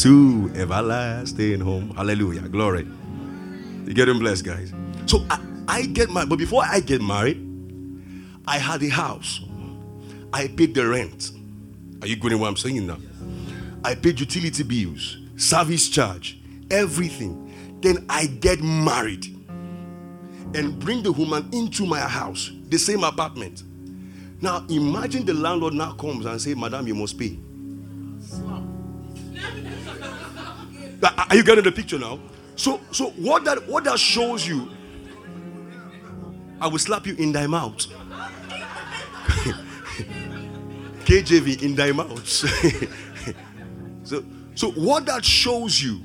[0.00, 1.90] to everlasting home.
[1.94, 2.48] Hallelujah.
[2.48, 2.86] Glory.
[3.84, 4.72] You getting blessed, guys?
[5.08, 7.42] So I, I get married, but before I get married,
[8.46, 9.40] I had a house.
[10.34, 11.32] I paid the rent.
[12.02, 12.98] Are you getting what I'm saying now?
[13.82, 16.38] I paid utility bills, service charge,
[16.70, 17.78] everything.
[17.80, 19.26] Then I get married
[20.54, 23.62] and bring the woman into my house, the same apartment.
[24.42, 27.38] Now imagine the landlord now comes and say, Madam, you must pay.
[31.30, 32.18] Are you getting the picture now?
[32.56, 34.68] So, so what that what that shows you,
[36.60, 37.86] I will slap you in thy mouth.
[41.04, 42.26] KJV in thy mouth.
[44.04, 46.02] so, so what that shows you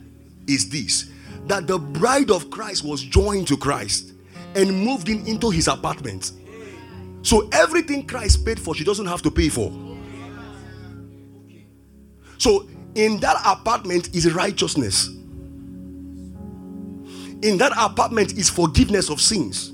[0.47, 1.09] is this
[1.47, 4.13] that the bride of Christ was joined to Christ
[4.55, 6.31] and moved in into his apartment.
[7.21, 9.71] So everything Christ paid for, she doesn't have to pay for.
[12.37, 15.07] So in that apartment is righteousness.
[17.41, 19.72] In that apartment is forgiveness of sins.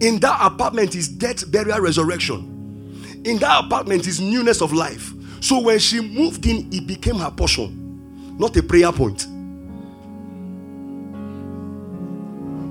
[0.00, 3.22] In that apartment is death, burial, resurrection.
[3.24, 5.12] In that apartment is newness of life.
[5.40, 9.26] So when she moved in, it became her portion, not a prayer point.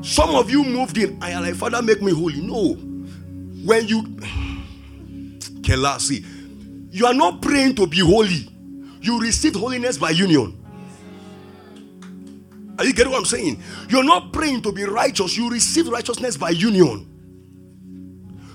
[0.05, 2.39] Some of you moved in you're like, Father, make me holy.
[2.39, 2.73] No.
[3.65, 4.03] When you
[5.61, 6.23] Kelasi,
[6.91, 8.47] you are not praying to be holy.
[9.01, 10.61] You received holiness by union.
[12.77, 13.61] Are you getting what I'm saying?
[13.89, 17.14] You're not praying to be righteous, you receive righteousness by union.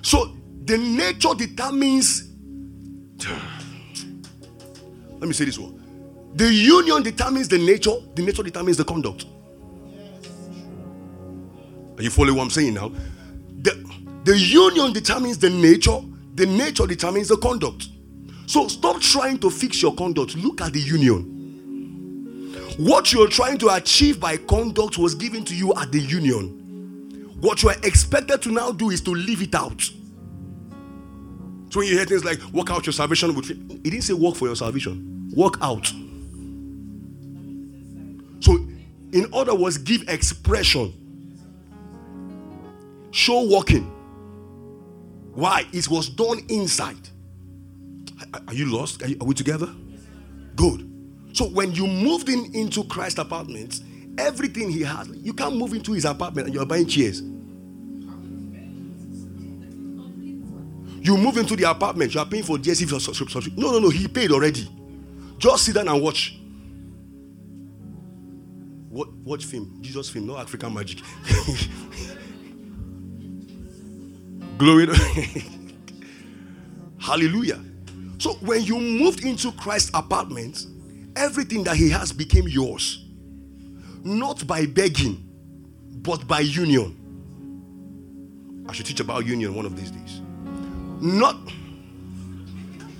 [0.03, 2.31] So the nature determines.
[5.19, 5.81] Let me say this one.
[6.35, 9.27] The union determines the nature, the nature determines the conduct.
[11.99, 12.93] Are you following what I'm saying now?
[13.63, 13.85] The,
[14.25, 15.99] the union determines the nature,
[16.35, 17.89] the nature determines the conduct.
[18.47, 20.37] So stop trying to fix your conduct.
[20.37, 21.37] Look at the union.
[22.79, 26.60] What you're trying to achieve by conduct was given to you at the union.
[27.40, 29.81] What you are expected to now do is to live it out.
[31.70, 34.35] So when you hear things like work out your salvation with it didn't say work
[34.35, 35.87] for your salvation, work out.
[38.40, 38.57] So,
[39.12, 40.92] in other words, give expression,
[43.11, 43.85] show walking.
[45.35, 45.66] Why?
[45.72, 47.09] It was done inside.
[48.48, 49.03] Are you lost?
[49.03, 49.68] Are, you, are we together?
[50.57, 50.90] Good.
[51.33, 53.83] So when you moved in into Christ apartments,
[54.20, 57.22] everything he has, you can't move into his apartment and you're buying chairs.
[61.02, 63.54] You move into the apartment, you are paying for DSTV subscription.
[63.56, 64.68] No, no, no, he paid already.
[65.38, 66.38] Just sit down and watch.
[68.90, 69.78] What watch film?
[69.80, 71.00] Jesus film, no African magic.
[74.59, 74.88] Glory
[76.98, 77.64] Hallelujah.
[78.18, 80.66] So when you moved into Christ's apartment,
[81.16, 83.06] everything that he has became yours.
[84.03, 85.27] Not by begging,
[86.03, 86.97] but by union.
[88.69, 90.21] I should teach about union one of these days.
[91.01, 91.37] Not,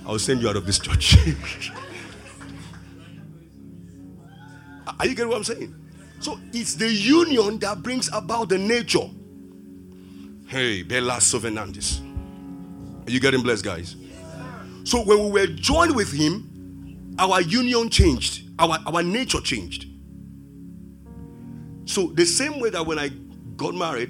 [0.05, 1.15] I'll send you out of this church.
[4.99, 5.73] Are you getting what I'm saying?
[6.19, 9.09] So it's the union that brings about the nature.
[10.47, 12.01] Hey, Bella Sovenandis.
[13.07, 13.95] Are you getting blessed, guys?
[14.83, 19.87] So when we were joined with him, our union changed, our, our nature changed.
[21.85, 23.09] So the same way that when I
[23.57, 24.09] got married,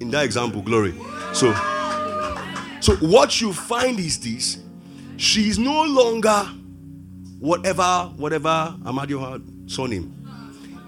[0.00, 0.94] in that example, glory.
[1.32, 1.52] So,
[2.80, 4.58] so what you find is this:
[5.16, 6.48] she is no longer
[7.38, 10.12] whatever, whatever Amadio surname.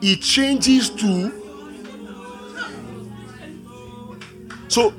[0.03, 1.43] It changes to.
[4.69, 4.93] So,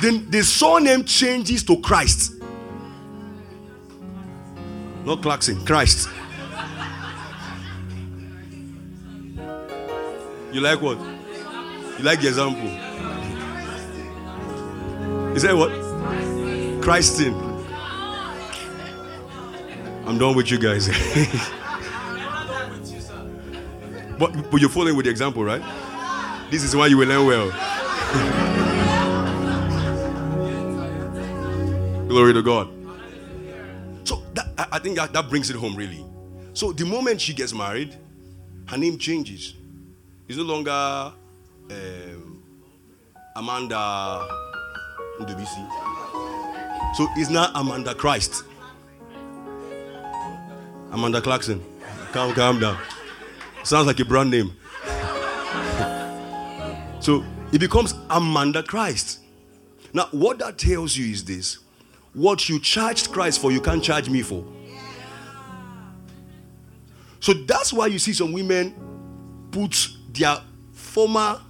[0.00, 2.34] then the surname changes to Christ.
[5.04, 6.08] Not Clarkson, Christ.
[10.52, 10.98] You like what?
[10.98, 12.66] You like the example?
[15.36, 15.70] Is that what?
[16.82, 17.34] Christine.
[20.06, 20.88] I'm done with you guys.
[24.18, 25.62] but, but you're following with the example, right?
[26.50, 27.50] This is why you will learn well.
[32.08, 32.68] Glory to God.
[34.02, 36.04] So that, I think that, that brings it home, really.
[36.54, 37.94] So the moment she gets married,
[38.66, 39.54] her name changes.
[40.30, 41.12] It's no longer um,
[43.34, 44.28] Amanda
[45.18, 45.68] Ndubisi.
[46.94, 48.44] So it's not Amanda Christ.
[50.92, 51.60] Amanda Clarkson.
[52.12, 52.78] Calm, calm down.
[53.64, 54.52] Sounds like a brand name.
[57.00, 59.18] so it becomes Amanda Christ.
[59.92, 61.58] Now, what that tells you is this
[62.14, 64.44] what you charged Christ for, you can't charge me for.
[67.18, 68.76] So that's why you see some women
[69.50, 70.36] put their
[70.72, 71.40] former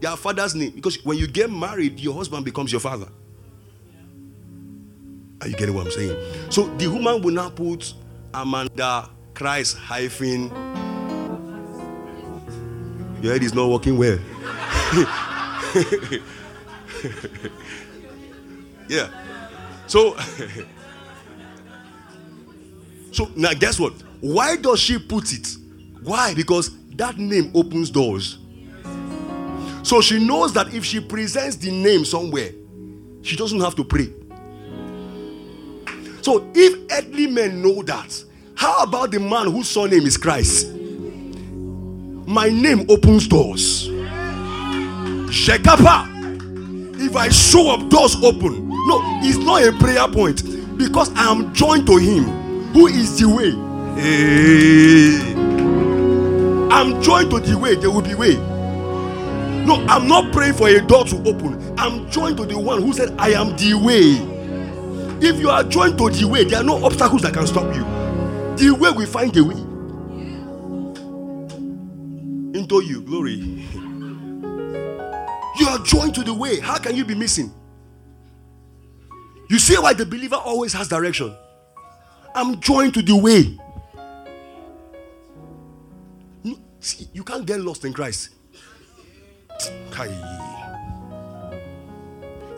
[0.00, 0.70] their father's name.
[0.72, 3.08] Because when you get married your husband becomes your father.
[5.40, 6.16] Are you getting what i'm saying?
[6.50, 7.92] So the woman will now put
[8.32, 10.50] amanda christ hyphen.
[13.22, 14.18] Your head is not working well.
[18.88, 19.10] Yeah.
[19.86, 20.16] So
[23.12, 23.92] so now guess what?
[24.20, 25.48] Why does she put it?
[26.02, 26.34] Why?
[26.34, 28.38] Because that name opens doors.
[29.82, 32.50] So she knows that if she presents the name somewhere,
[33.22, 34.12] she doesn't have to pray.
[36.22, 38.24] So if earthly men know that,
[38.56, 40.72] how about the man whose surname is Christ?
[42.26, 43.88] My name opens doors.
[45.28, 46.14] Shekapa.
[46.98, 48.68] If I show up, doors open.
[48.68, 50.42] No, it's not a prayer point
[50.76, 52.24] because I am joined to Him
[52.72, 53.52] who is the way.
[54.00, 55.35] Hey.
[56.70, 58.34] I'm joined to the way, there will be way.
[59.66, 61.74] No, I'm not praying for a door to open.
[61.78, 65.26] I'm joined to the one who said, I am the way.
[65.26, 67.84] If you are joined to the way, there are no obstacles that can stop you.
[68.56, 69.56] The way we find the way
[72.56, 73.02] into you.
[73.02, 73.34] Glory.
[75.58, 76.60] You are joined to the way.
[76.60, 77.52] How can you be missing?
[79.48, 81.34] You see why the believer always has direction.
[82.34, 83.56] I'm joined to the way.
[86.86, 88.30] See, you can't get lost in Christ.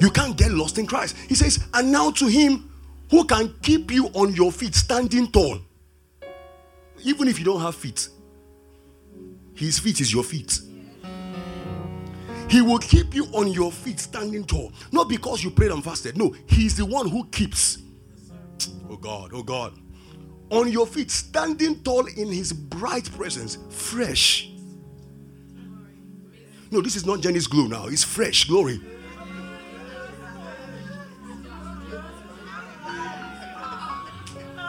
[0.01, 1.17] You can't get lost in Christ.
[1.29, 2.71] He says, and now to him
[3.11, 5.61] who can keep you on your feet, standing tall.
[7.05, 8.11] Even if you don't have feet,
[9.55, 10.61] his feet is your feet.
[12.51, 14.75] He will keep you on your feet, standing tall.
[14.93, 16.19] Not because you prayed and fasted.
[16.19, 17.79] No, he's the one who keeps.
[18.91, 19.73] Oh God, oh God.
[20.51, 24.51] On your feet, standing tall in his bright presence, fresh.
[26.71, 28.81] No, this is not Jenny's glow now, it's fresh glory.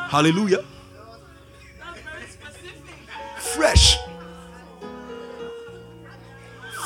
[0.09, 0.63] Hallelujah.
[3.37, 3.97] Fresh.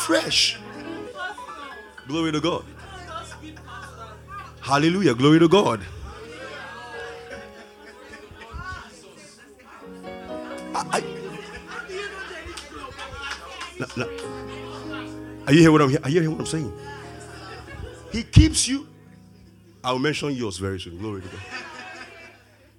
[0.05, 0.59] Fresh.
[2.05, 2.65] Glory to God.
[4.59, 5.15] Hallelujah.
[5.15, 5.79] Glory to God.
[15.47, 16.73] Are you hear what I'm Are you hearing what I'm saying?
[18.11, 18.87] He keeps you.
[19.83, 20.97] I'll mention yours very soon.
[20.97, 21.39] Glory to God.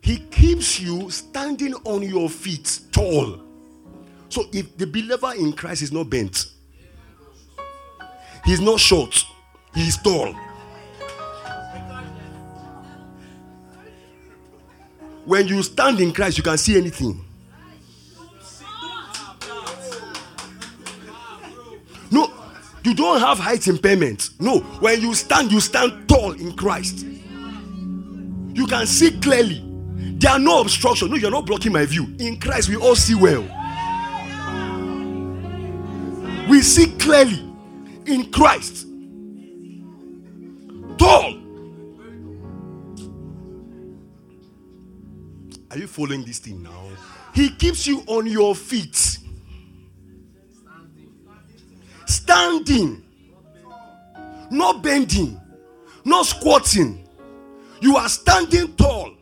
[0.00, 3.40] He keeps you standing on your feet tall.
[4.28, 6.46] So if the believer in Christ is not bent,
[8.44, 9.24] he's not short,
[9.74, 10.34] he's tall.
[15.24, 17.23] When you stand in Christ, you can see anything.
[22.84, 24.30] You don't have height impairment.
[24.38, 27.04] No, when you stand, you stand tall in Christ.
[27.04, 29.62] You can see clearly.
[30.18, 31.10] There are no obstruction.
[31.10, 32.14] No, you're not blocking my view.
[32.18, 33.42] In Christ, we all see well.
[36.48, 37.42] We see clearly
[38.06, 38.86] in Christ.
[40.98, 41.40] Tall.
[45.70, 46.88] Are you following this thing now?
[47.34, 49.18] He keeps you on your feet.
[52.34, 53.00] Standing.
[54.50, 55.40] Not bending.
[56.04, 57.08] Not squatting.
[57.80, 59.14] You are standing tall.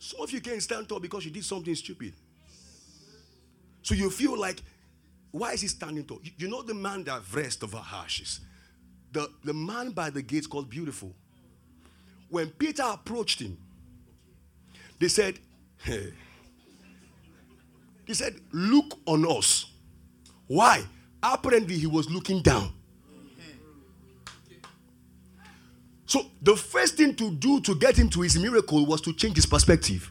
[0.00, 2.14] Some of you can't stand tall because you did something stupid.
[3.82, 4.60] So you feel like,
[5.30, 6.20] why is he standing tall?
[6.36, 8.40] You, know the man that rest over ashes.
[9.12, 11.14] The, the man by the gates called beautiful.
[12.28, 13.56] When Peter approached him,
[14.98, 15.38] they said,
[15.84, 16.12] hey.
[18.04, 19.67] He said, Look on us.
[20.48, 20.84] Why?
[21.22, 22.72] Apparently, he was looking down.
[26.06, 29.36] So, the first thing to do to get him to his miracle was to change
[29.36, 30.10] his perspective.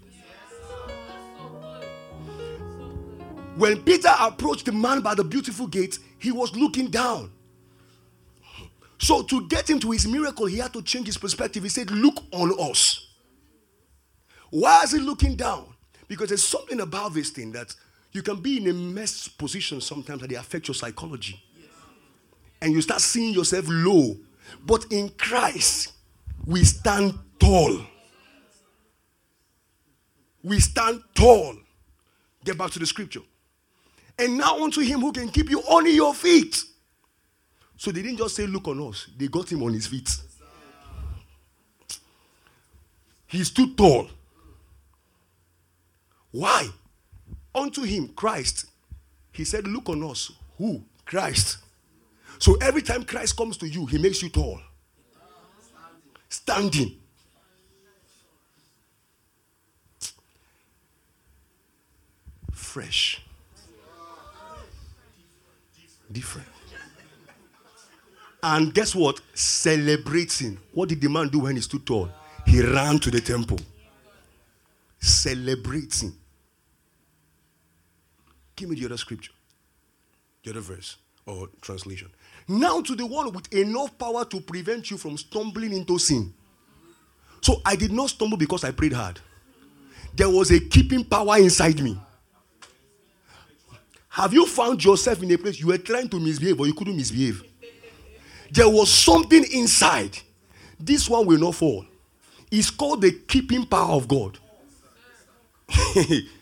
[3.55, 7.31] When Peter approached the man by the beautiful gate, he was looking down.
[8.99, 11.63] So, to get him to his miracle, he had to change his perspective.
[11.63, 13.07] He said, Look on us.
[14.51, 15.65] Why is he looking down?
[16.07, 17.73] Because there's something about this thing that
[18.17, 21.39] you can be in a mess position sometimes that they affect your psychology.
[22.59, 24.17] And you start seeing yourself low.
[24.65, 25.93] But in Christ,
[26.43, 27.79] we stand tall.
[30.43, 31.57] We stand tall.
[32.43, 33.21] Get back to the scripture.
[34.17, 36.63] And now unto him who can keep you on your feet.
[37.77, 40.09] So they didn't just say, Look on us, they got him on his feet.
[43.27, 44.09] He's too tall.
[46.31, 46.67] Why?
[47.57, 48.67] Unto him, Christ.
[49.31, 50.31] He said, Look on us.
[50.59, 50.83] Who?
[51.05, 51.57] Christ.
[52.37, 54.59] So every time Christ comes to you, he makes you tall.
[56.29, 56.97] Standing.
[62.51, 63.23] Fresh.
[66.11, 66.47] Different.
[68.43, 69.19] And guess what?
[69.33, 70.59] Celebrating.
[70.73, 72.09] What did the man do when he stood tall?
[72.45, 73.59] He ran to the temple.
[74.99, 76.13] Celebrating.
[78.57, 79.31] Give me the other scripture,
[80.43, 80.97] the other verse
[81.27, 82.09] or translation.
[82.47, 86.33] Now to the one with enough power to prevent you from stumbling into sin.
[87.41, 89.19] So I did not stumble because I prayed hard.
[90.15, 91.99] There was a keeping power inside me.
[94.09, 96.97] Have you found yourself in a place you were trying to misbehave but you couldn't
[96.97, 97.43] misbehave?
[98.49, 100.17] There was something inside.
[100.79, 101.85] This one will not fall.
[102.49, 104.39] It's called the keeping power of God.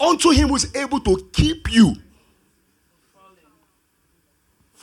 [0.00, 1.94] Unto him who is able to keep you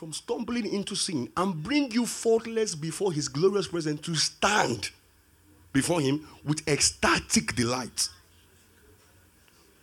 [0.02, 4.90] from stumbling into sin and bring you faultless before his glorious presence to stand
[5.72, 8.08] before him with ecstatic delight.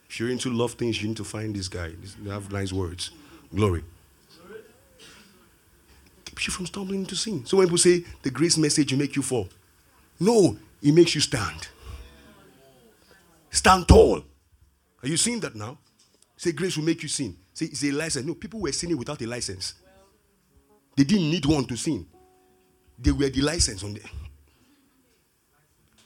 [0.09, 1.93] If you're into love things, you need to find this guy.
[2.21, 3.11] They have nice words.
[3.55, 3.83] Glory.
[6.25, 7.45] Keeps you from stumbling into sin.
[7.45, 9.47] So when people say the grace message will make you fall,
[10.19, 11.69] no, it makes you stand.
[13.51, 14.23] Stand tall.
[15.01, 15.77] Are you seeing that now?
[16.37, 17.35] Say grace will make you sin.
[17.53, 18.25] Say it's a license.
[18.25, 19.73] No, people were sinning without a license.
[20.95, 22.05] They didn't need one to sin.
[22.97, 24.09] They were the license on there.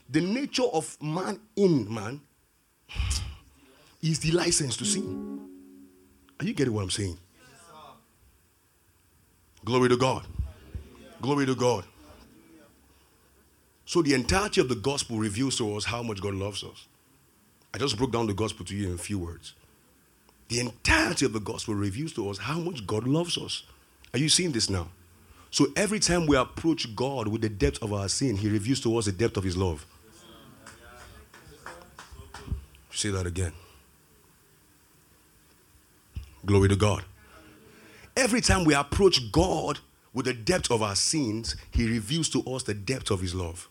[0.09, 2.21] The nature of man in man
[4.01, 5.39] is the license to sin.
[6.39, 7.17] Are you getting what I'm saying?
[9.65, 10.25] Glory to God.
[11.21, 11.85] Glory to God.
[13.85, 16.87] So the entirety of the gospel reveals to us how much God loves us.
[17.73, 19.53] I just broke down the gospel to you in a few words.
[20.49, 23.63] The entirety of the gospel reveals to us how much God loves us.
[24.13, 24.89] Are you seeing this now?
[25.49, 28.97] So every time we approach God with the depth of our sin, He reveals to
[28.97, 29.85] us the depth of His love.
[32.91, 33.53] Say that again.
[36.45, 37.03] Glory to God.
[38.15, 39.79] Every time we approach God
[40.13, 43.67] with the depth of our sins, He reveals to us the depth of His love.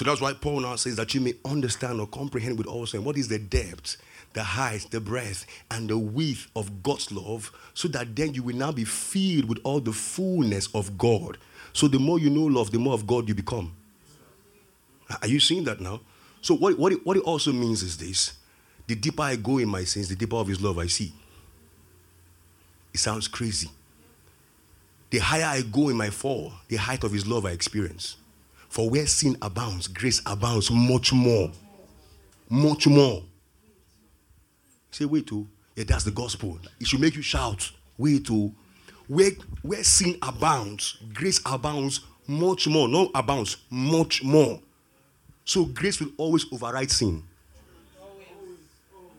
[0.00, 3.04] So that's why Paul now says that you may understand or comprehend with all saying
[3.04, 3.98] what is the depth,
[4.32, 8.56] the height, the breadth, and the width of God's love, so that then you will
[8.56, 11.36] now be filled with all the fullness of God.
[11.74, 13.76] So the more you know love, the more of God you become.
[15.20, 16.00] Are you seeing that now?
[16.40, 18.38] So what, what, it, what it also means is this
[18.86, 21.12] the deeper I go in my sins, the deeper of his love I see.
[22.94, 23.68] It sounds crazy.
[25.10, 28.16] The higher I go in my fall, the height of his love I experience.
[28.70, 31.50] For where sin abounds, grace abounds much more.
[32.48, 33.24] Much more.
[34.92, 35.46] Say, wait, to oh.
[35.74, 36.56] yeah, that's the gospel.
[36.80, 37.72] It should make you shout.
[37.98, 38.54] Wait, to oh.
[39.08, 42.88] where where sin abounds, grace abounds much more.
[42.88, 44.60] Not abounds, much more.
[45.44, 47.24] So grace will always override sin.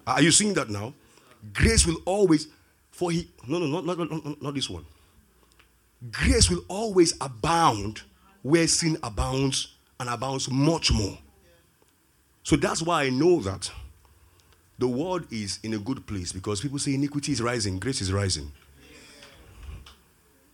[0.07, 0.93] Are you seeing that now?
[1.53, 2.47] Grace will always,
[2.91, 4.85] for he, no, no, not, not, not, not this one.
[6.09, 8.03] Grace will always abound
[8.41, 11.17] where sin abounds and abounds much more.
[12.43, 13.71] So that's why I know that
[14.79, 18.11] the world is in a good place because people say iniquity is rising, grace is
[18.11, 18.51] rising.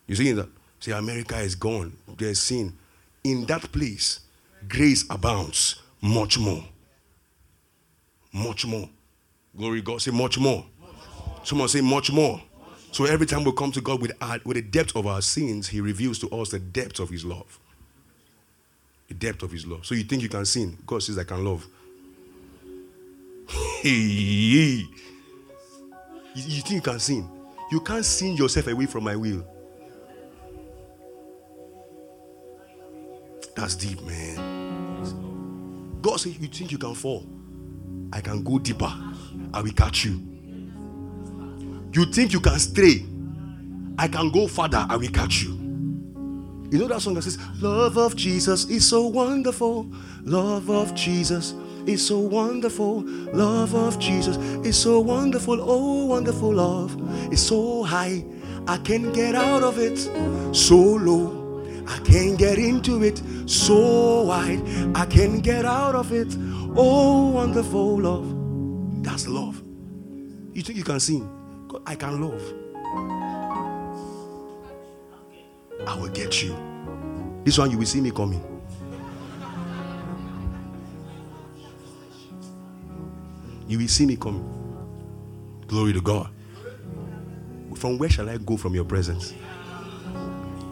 [0.05, 0.49] You see that?
[0.79, 2.77] Say America is gone, there's sin.
[3.23, 4.19] In that place,
[4.67, 6.63] grace abounds much more.
[8.33, 8.89] Much more.
[9.57, 10.01] Glory God.
[10.01, 10.65] Say much more.
[11.43, 12.41] Someone say much more.
[12.91, 15.67] So every time we come to God with, our, with the depth of our sins,
[15.67, 17.59] He reveals to us the depth of His love.
[19.07, 19.85] The depth of His love.
[19.85, 20.77] So you think you can sin?
[20.85, 21.65] God says, I can love.
[23.83, 24.87] you,
[26.35, 27.29] you think you can sin?
[27.71, 29.45] You can't sin yourself away from my will.
[33.55, 35.99] That's deep, man.
[36.01, 37.25] God says, You think you can fall?
[38.13, 38.93] I can go deeper.
[39.53, 40.21] I will catch you.
[41.93, 43.05] You think you can stray?
[43.97, 44.85] I can go further.
[44.87, 45.66] I will catch you.
[46.69, 49.89] You know that song that says, Love of Jesus is so wonderful.
[50.23, 51.53] Love of Jesus
[51.85, 53.03] is so wonderful.
[53.33, 55.57] Love of Jesus is so wonderful.
[55.61, 58.25] Oh, wonderful love is so high.
[58.67, 59.97] I can't get out of it.
[60.53, 61.63] So low.
[61.87, 63.21] I can't get into it.
[63.45, 64.61] So wide.
[64.93, 66.35] I can't get out of it.
[66.75, 69.03] Oh, wonderful love.
[69.03, 69.63] That's love.
[70.53, 71.29] You think you can sing?
[71.85, 72.53] I can love.
[75.87, 76.53] I will get you.
[77.45, 78.43] This one you will see me coming.
[83.69, 84.43] You will see me coming.
[85.65, 86.29] Glory to God.
[87.75, 89.33] From where shall I go from your presence?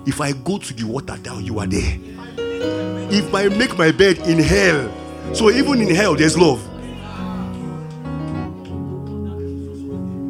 [0.05, 1.97] If I go to the water down, you are there.
[3.09, 4.91] If I make my bed in hell,
[5.33, 6.61] so even in hell, there's love.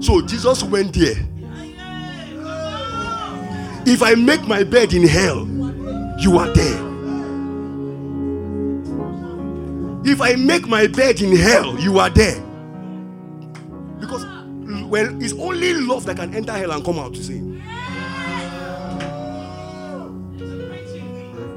[0.03, 1.15] So Jesus went there.
[3.87, 5.45] If I make my bed in hell,
[6.19, 6.85] you are there.
[10.07, 12.41] If I make my bed in hell, you are there.
[13.99, 14.23] Because,
[14.85, 17.39] well, it's only love that can enter hell and come out to see.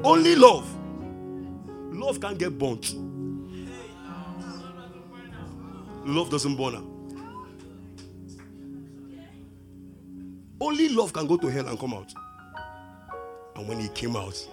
[0.05, 0.66] Only love.
[1.93, 2.95] Love can't get burnt.
[6.07, 6.88] Love doesn't burn out.
[10.61, 12.13] Only love can go to hell and come out.
[13.55, 14.49] And when he came out,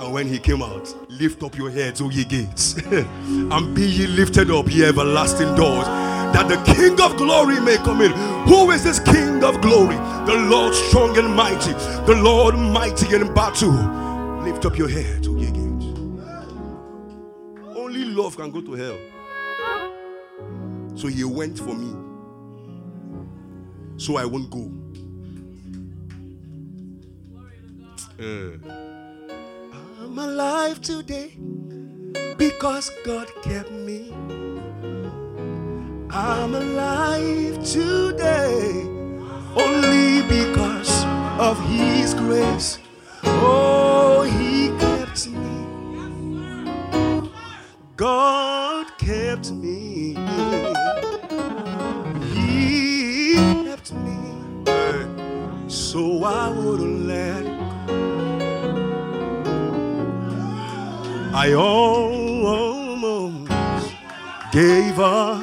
[0.00, 4.06] and when he came out, lift up your heads, O ye gates, and be ye
[4.06, 8.12] lifted up, ye everlasting doors, that the King of glory may come in.
[8.48, 9.96] Who is this King of glory?
[10.26, 11.72] The Lord strong and mighty,
[12.06, 13.72] the Lord mighty in battle.
[14.42, 15.86] Lift up your heads, O ye gates.
[17.76, 18.98] Only love can go to hell.
[20.96, 21.94] So he went for me.
[23.96, 24.70] So I won't go.
[28.20, 31.38] I'm alive today
[32.36, 34.12] because God kept me.
[36.10, 38.86] I'm alive today
[39.56, 41.04] only because
[41.38, 42.78] of His grace.
[43.24, 45.82] Oh, He kept me.
[47.96, 50.16] God kept me.
[52.34, 54.18] He kept me.
[55.68, 57.67] So I wouldn't let
[61.34, 63.50] I almost
[64.52, 65.42] gave up.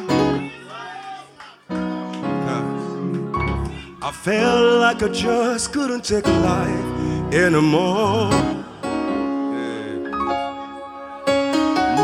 [4.08, 8.30] I felt like I just couldn't take life anymore.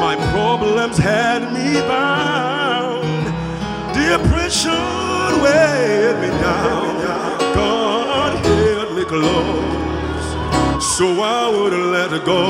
[0.02, 3.26] My problems had me bound.
[3.94, 7.00] Depression weighed me down.
[7.54, 9.81] God held me close,
[10.98, 12.48] so I wouldn't let it go.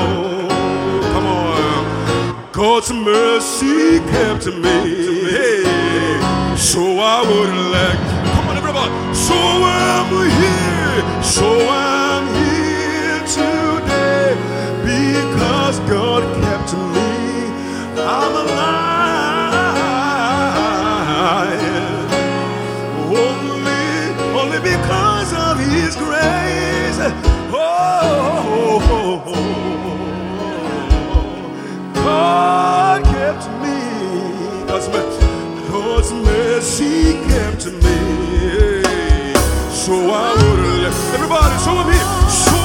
[1.12, 2.50] Come on.
[2.50, 5.62] God's mercy kept me.
[6.56, 7.96] So I wouldn't let.
[8.34, 8.90] Come on, everybody.
[9.14, 11.22] So I'm here.
[11.22, 14.34] So I'm here today
[14.90, 17.10] because God kept me.
[18.02, 18.82] I'm alive.
[23.06, 23.86] Only,
[24.40, 27.41] only because of His grace.
[31.94, 33.78] God kept me.
[34.66, 38.82] God's, mer- God's mercy kept me.
[39.70, 41.56] So I would let everybody.
[41.58, 42.30] So I'm here.
[42.30, 42.61] So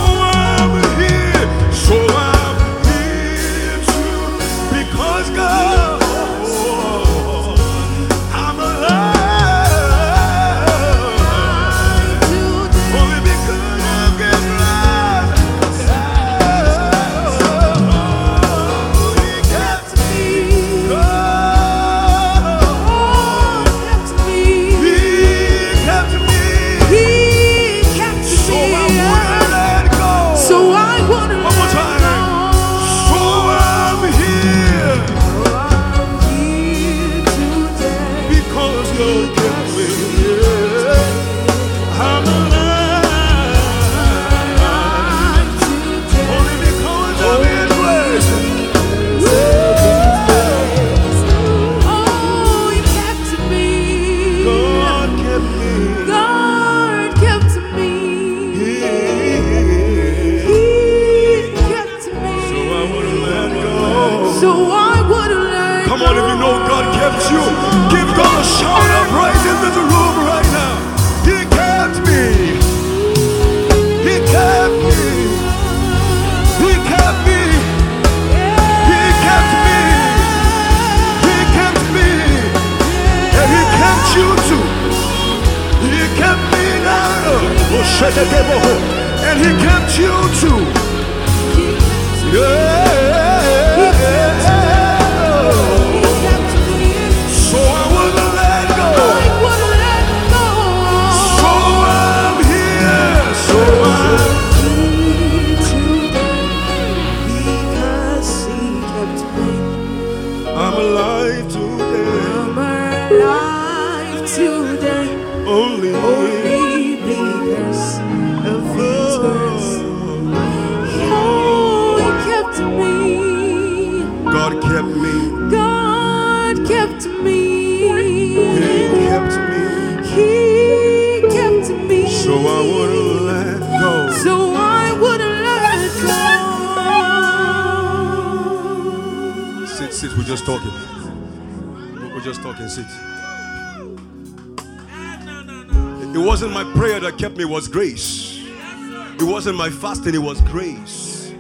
[149.70, 150.16] my fasting.
[150.16, 151.34] It was grace.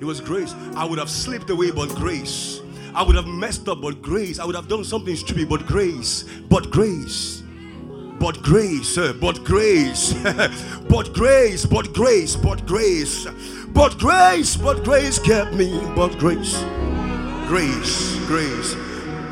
[0.00, 0.54] It was grace.
[0.74, 2.60] I would have slipped away, but grace.
[2.94, 4.40] I would have messed up, but grace.
[4.40, 6.24] I would have done something stupid, but grace.
[6.48, 7.42] But grace.
[8.18, 10.12] But grace, but grace,
[10.90, 13.26] but grace, but grace, but grace,
[13.68, 16.62] but grace, but grace kept me, but grace,
[17.48, 18.74] grace, grace,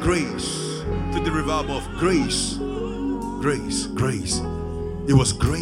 [0.01, 0.81] grace,
[1.13, 2.55] to the revival of grace,
[3.43, 4.39] grace, grace.
[5.07, 5.58] It was grace.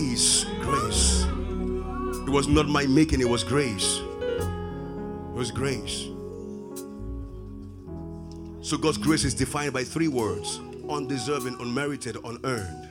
[2.27, 3.99] It was not my making, it was grace.
[3.99, 6.09] It was grace.
[8.63, 10.59] So God's grace is defined by three words
[10.91, 12.89] undeserving, unmerited, unearned.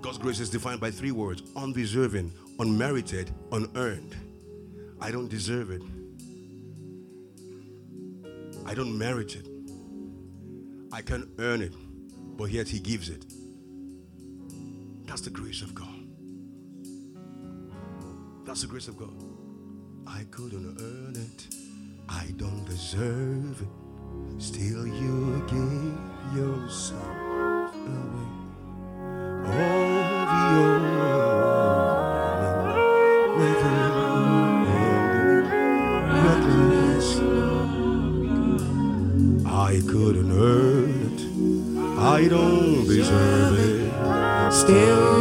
[0.00, 4.16] God's grace is defined by three words undeserving, unmerited, unearned.
[5.00, 5.82] I don't deserve it.
[8.66, 9.46] I don't merit it.
[10.90, 11.74] I can't earn it,
[12.36, 13.24] but yet He gives it.
[15.06, 15.89] That's the grace of God.
[18.44, 19.14] That's the grace of God.
[20.06, 21.54] I couldn't earn it.
[22.08, 23.68] I don't deserve it.
[24.42, 28.28] Still, you gave yourself away.
[29.46, 30.80] All your
[39.70, 41.20] I couldn't earn it.
[42.00, 44.52] I don't deserve it.
[44.52, 45.19] Still.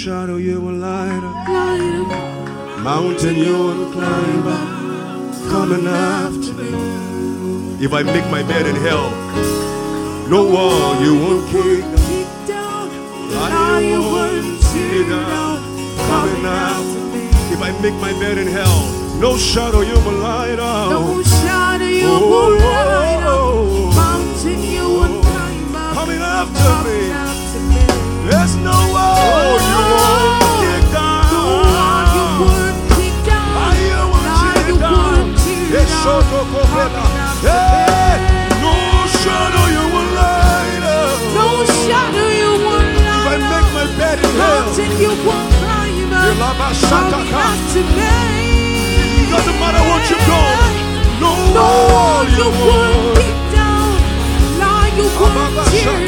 [0.00, 1.46] Shadow you will light up.
[1.46, 5.34] Light Mountain you will climb up.
[5.52, 7.84] Coming after me.
[7.84, 9.10] If I make my bed in hell,
[10.30, 12.00] no wall you won't kick down.
[12.08, 12.88] kick down,
[13.34, 15.58] Lie lie you won't tear down.
[16.08, 17.22] Coming after me.
[17.54, 18.80] If I make my bed in hell,
[19.20, 20.90] no shadow you will light up.
[20.92, 23.94] No shadow you Oh, won't light oh, up, oh.
[24.00, 27.29] mountain you won't climb up, Coming after me.
[28.30, 28.38] Coming after me.
[28.38, 31.26] There's no wall you won't oh, kick down.
[31.30, 35.34] The one you wouldn't kick down, you won't you down.
[35.74, 37.02] Yes, down, Soto Copela.
[37.02, 38.62] coming after Hey, me.
[38.62, 38.74] no
[39.20, 41.18] shadow you will light up.
[41.34, 41.48] No
[41.84, 45.50] shadow you won't If I light make up, my bed in hell, mountain you won't
[45.60, 47.42] climb up, Ilaba coming Shataka.
[47.50, 48.14] after me.
[49.30, 50.74] doesn't matter what you've done.
[51.20, 53.18] No No wall you won't won't.
[53.18, 53.90] kick down,
[54.62, 55.98] lie you won't tear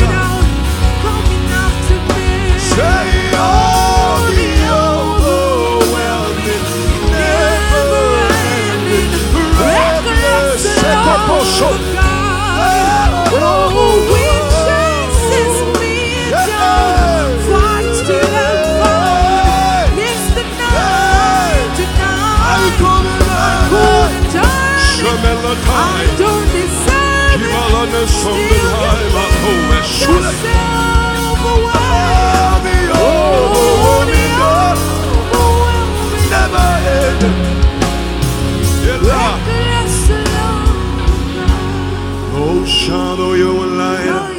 [42.32, 44.32] No shadow you will light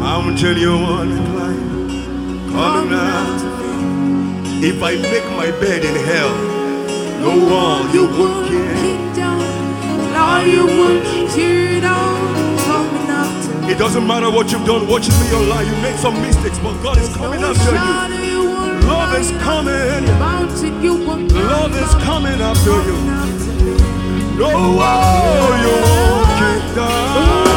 [0.00, 1.18] mountain you to
[2.54, 4.66] climb, me.
[4.66, 6.34] If I make my bed in hell,
[7.20, 8.78] no wall you won't get.
[10.46, 11.67] You would tear
[13.78, 15.64] It doesn't matter what you've done, watching me your life.
[15.64, 17.76] You make some mistakes, but God is coming after you.
[17.76, 20.04] shadow you won't Love is coming.
[20.18, 22.96] Mountain you won't Love is coming after you.
[22.96, 24.36] Coming after me.
[24.36, 24.50] No
[25.62, 27.47] you won't kick down.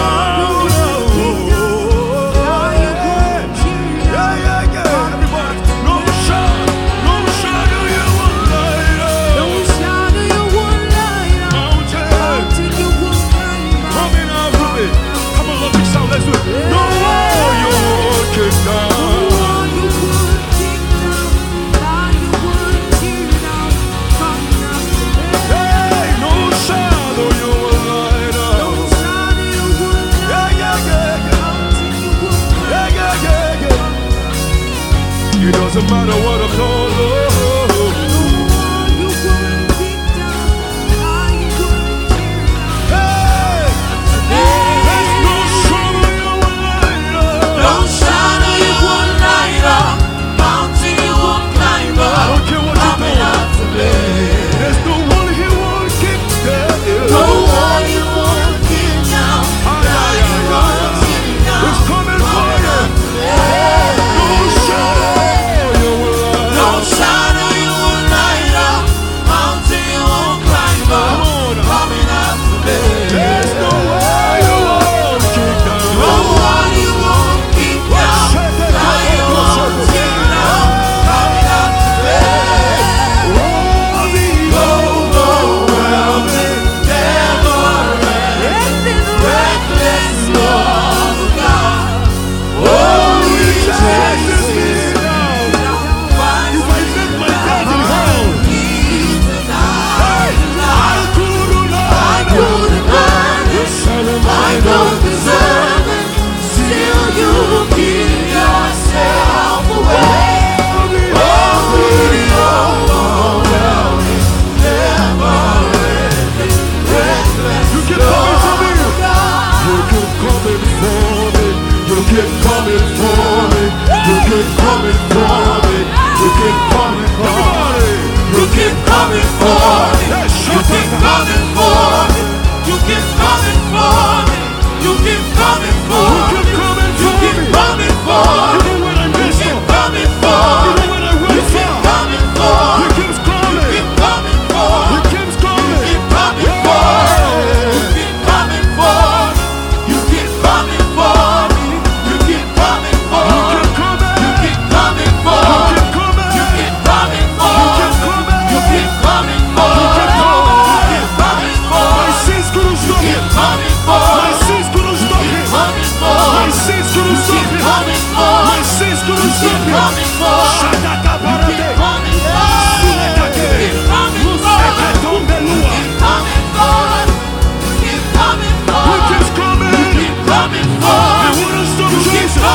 [35.73, 36.80] Doesn't matter what I've done,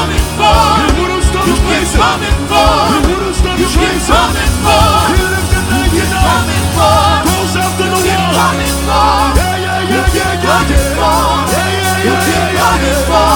[0.07, 0.55] coming for.
[1.47, 2.71] You keep coming for.
[3.59, 4.87] You keep coming for.
[5.11, 7.27] You coming for.
[7.27, 7.59] Coming
[8.87, 9.11] for.
[9.37, 11.17] You keep coming for.
[12.07, 13.31] You keep coming for.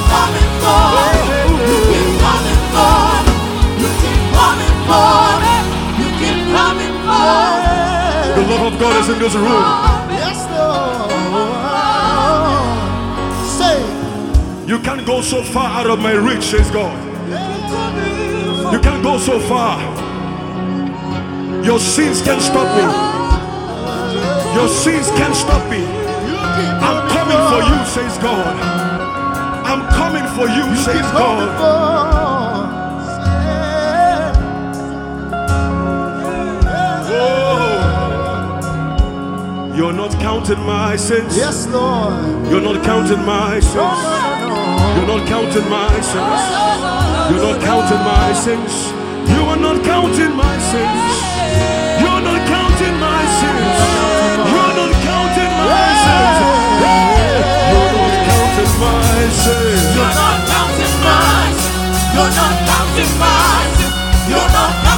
[0.00, 0.80] coming for.
[3.80, 5.12] You keep coming for.
[6.00, 7.28] You keep coming for.
[8.36, 10.09] The love of God is in this room.
[14.80, 16.96] You can't go so far out of my reach, says God.
[18.72, 19.78] You can't go so far.
[21.62, 22.84] Your sins can't stop me.
[24.58, 25.84] Your sins can't stop me.
[25.84, 28.56] I'm coming for you, says God.
[29.66, 31.48] I'm coming for you, says God.
[31.60, 32.64] Oh,
[39.76, 41.36] you're not counting my sins.
[41.36, 42.14] Yes, Lord.
[42.50, 44.19] You're not counting my sins.
[44.96, 46.42] You're not counting my sins.
[47.30, 48.74] You're not counting my sins.
[49.28, 51.00] You are not counting my sins.
[52.02, 53.78] You're not counting my sins.
[54.50, 56.40] You're not counting my sins.
[57.70, 59.82] You're not counting my sins.
[59.96, 61.56] You're not counting mine.
[62.14, 63.72] You're not counting mine.
[64.30, 64.89] You're not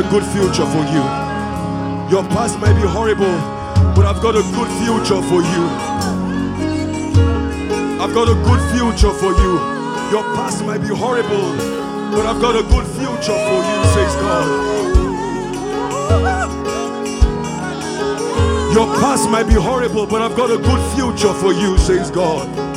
[0.00, 1.04] a good future for you.
[2.10, 3.36] Your past might be horrible,
[3.94, 5.64] but I've got a good future for you.
[8.00, 9.52] I've got a good future for you.
[10.10, 11.52] Your past might be horrible,
[12.12, 14.46] but I've got a good future for you, says God.
[18.72, 22.69] Your past might be horrible, but I've got a good future for you, says God.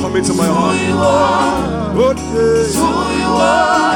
[0.00, 0.76] come into my heart.
[0.76, 1.94] Who you are.
[1.94, 2.72] Good day.
[2.74, 2.88] Who
[3.20, 3.95] you are.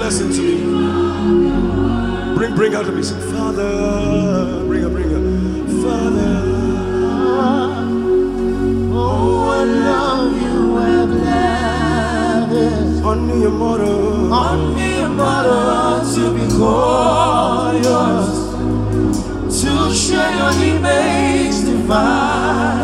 [0.00, 0.56] Blessing to me.
[2.34, 3.02] Bring, bring out to me.
[3.02, 5.20] Say, Father, bring her, bring her.
[5.82, 6.36] Father,
[8.92, 11.10] Oh, I love you have
[12.48, 13.52] lavished on me your
[14.32, 18.30] on me a mother to be glorious,
[19.60, 22.79] to share your image divine.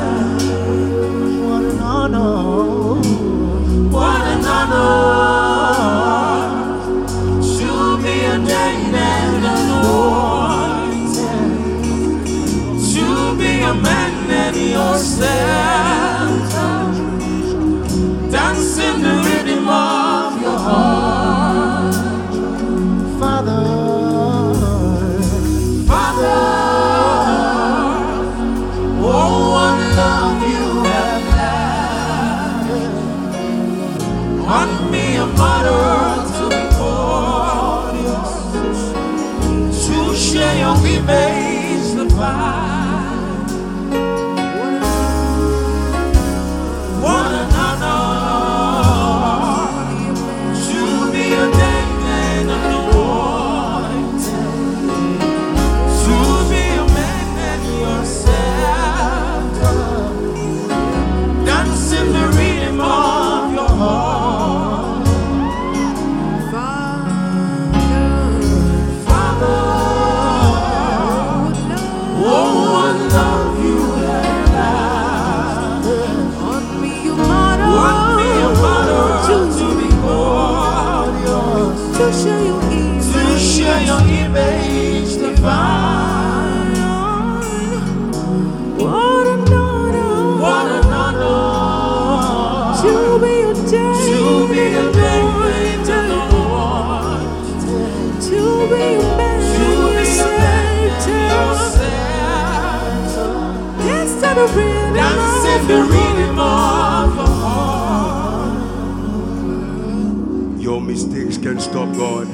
[110.67, 112.27] Your mistakes can stop God.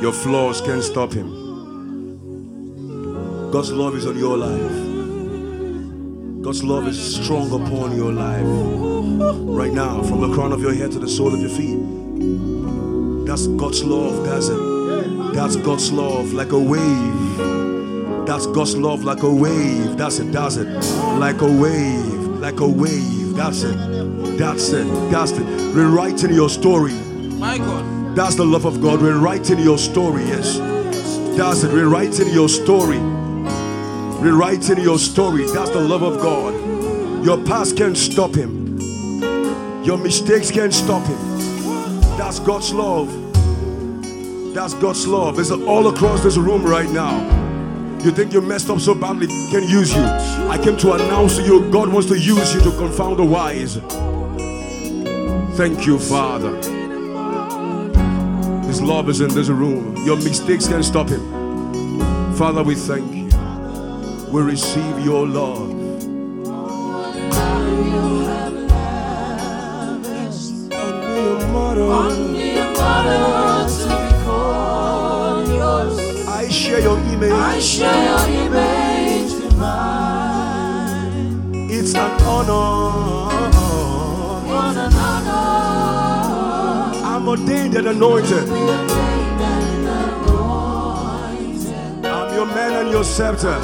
[0.00, 1.28] Your flaws can stop Him.
[3.50, 4.76] God's love is on your life.
[6.42, 8.46] God's love is strong upon your life.
[9.58, 11.78] Right now, from the crown of your head to the sole of your feet.
[13.26, 15.34] That's God's love, it.
[15.34, 17.79] That's God's love like a wave.
[18.30, 19.96] That's God's love like a wave.
[19.96, 20.68] That's it, that's it.
[21.18, 23.34] Like a wave, like a wave.
[23.34, 23.76] That's it.
[24.38, 24.86] That's it.
[25.10, 25.42] That's it.
[25.74, 26.92] Rewriting your story.
[26.92, 28.14] My God.
[28.14, 29.02] That's the love of God.
[29.02, 30.58] Rewriting your story, yes.
[31.36, 31.72] That's it.
[31.72, 33.00] Rewriting your story.
[34.20, 35.46] Rewriting your story.
[35.50, 36.54] That's the love of God.
[37.24, 38.78] Your past can't stop Him.
[39.82, 41.18] Your mistakes can't stop Him.
[42.16, 43.08] That's God's love.
[44.54, 45.40] That's God's love.
[45.40, 47.39] It's all across this room right now.
[48.02, 50.02] You think you messed up so badly, can use you.
[50.02, 53.76] I came to announce to you God wants to use you to confound the wise.
[55.56, 56.56] Thank you, Father.
[58.66, 59.96] His love is in this room.
[60.06, 62.34] Your mistakes can stop him.
[62.36, 63.28] Father, we thank you.
[64.30, 65.69] We receive your love.
[76.80, 77.32] Share your image.
[77.32, 81.10] I share your image divine.
[81.70, 83.28] It's an honor.
[84.48, 85.36] What an honor.
[87.06, 88.44] I'm ordained and anointed.
[88.46, 89.88] Be ordained and
[90.28, 92.06] anointed.
[92.06, 93.58] I'm your man and your scepter.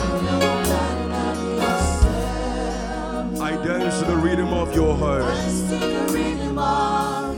[3.43, 5.23] I dance to the rhythm of your heart.
[5.23, 7.37] Dance to the rhythm on,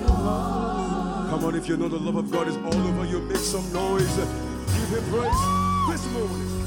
[1.54, 4.16] if you know the love of God is all over you, make some noise.
[4.16, 5.57] Give him praise
[5.90, 6.66] this morning.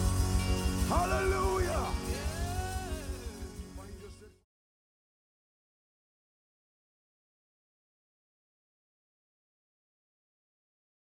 [0.90, 1.51] Hallelujah.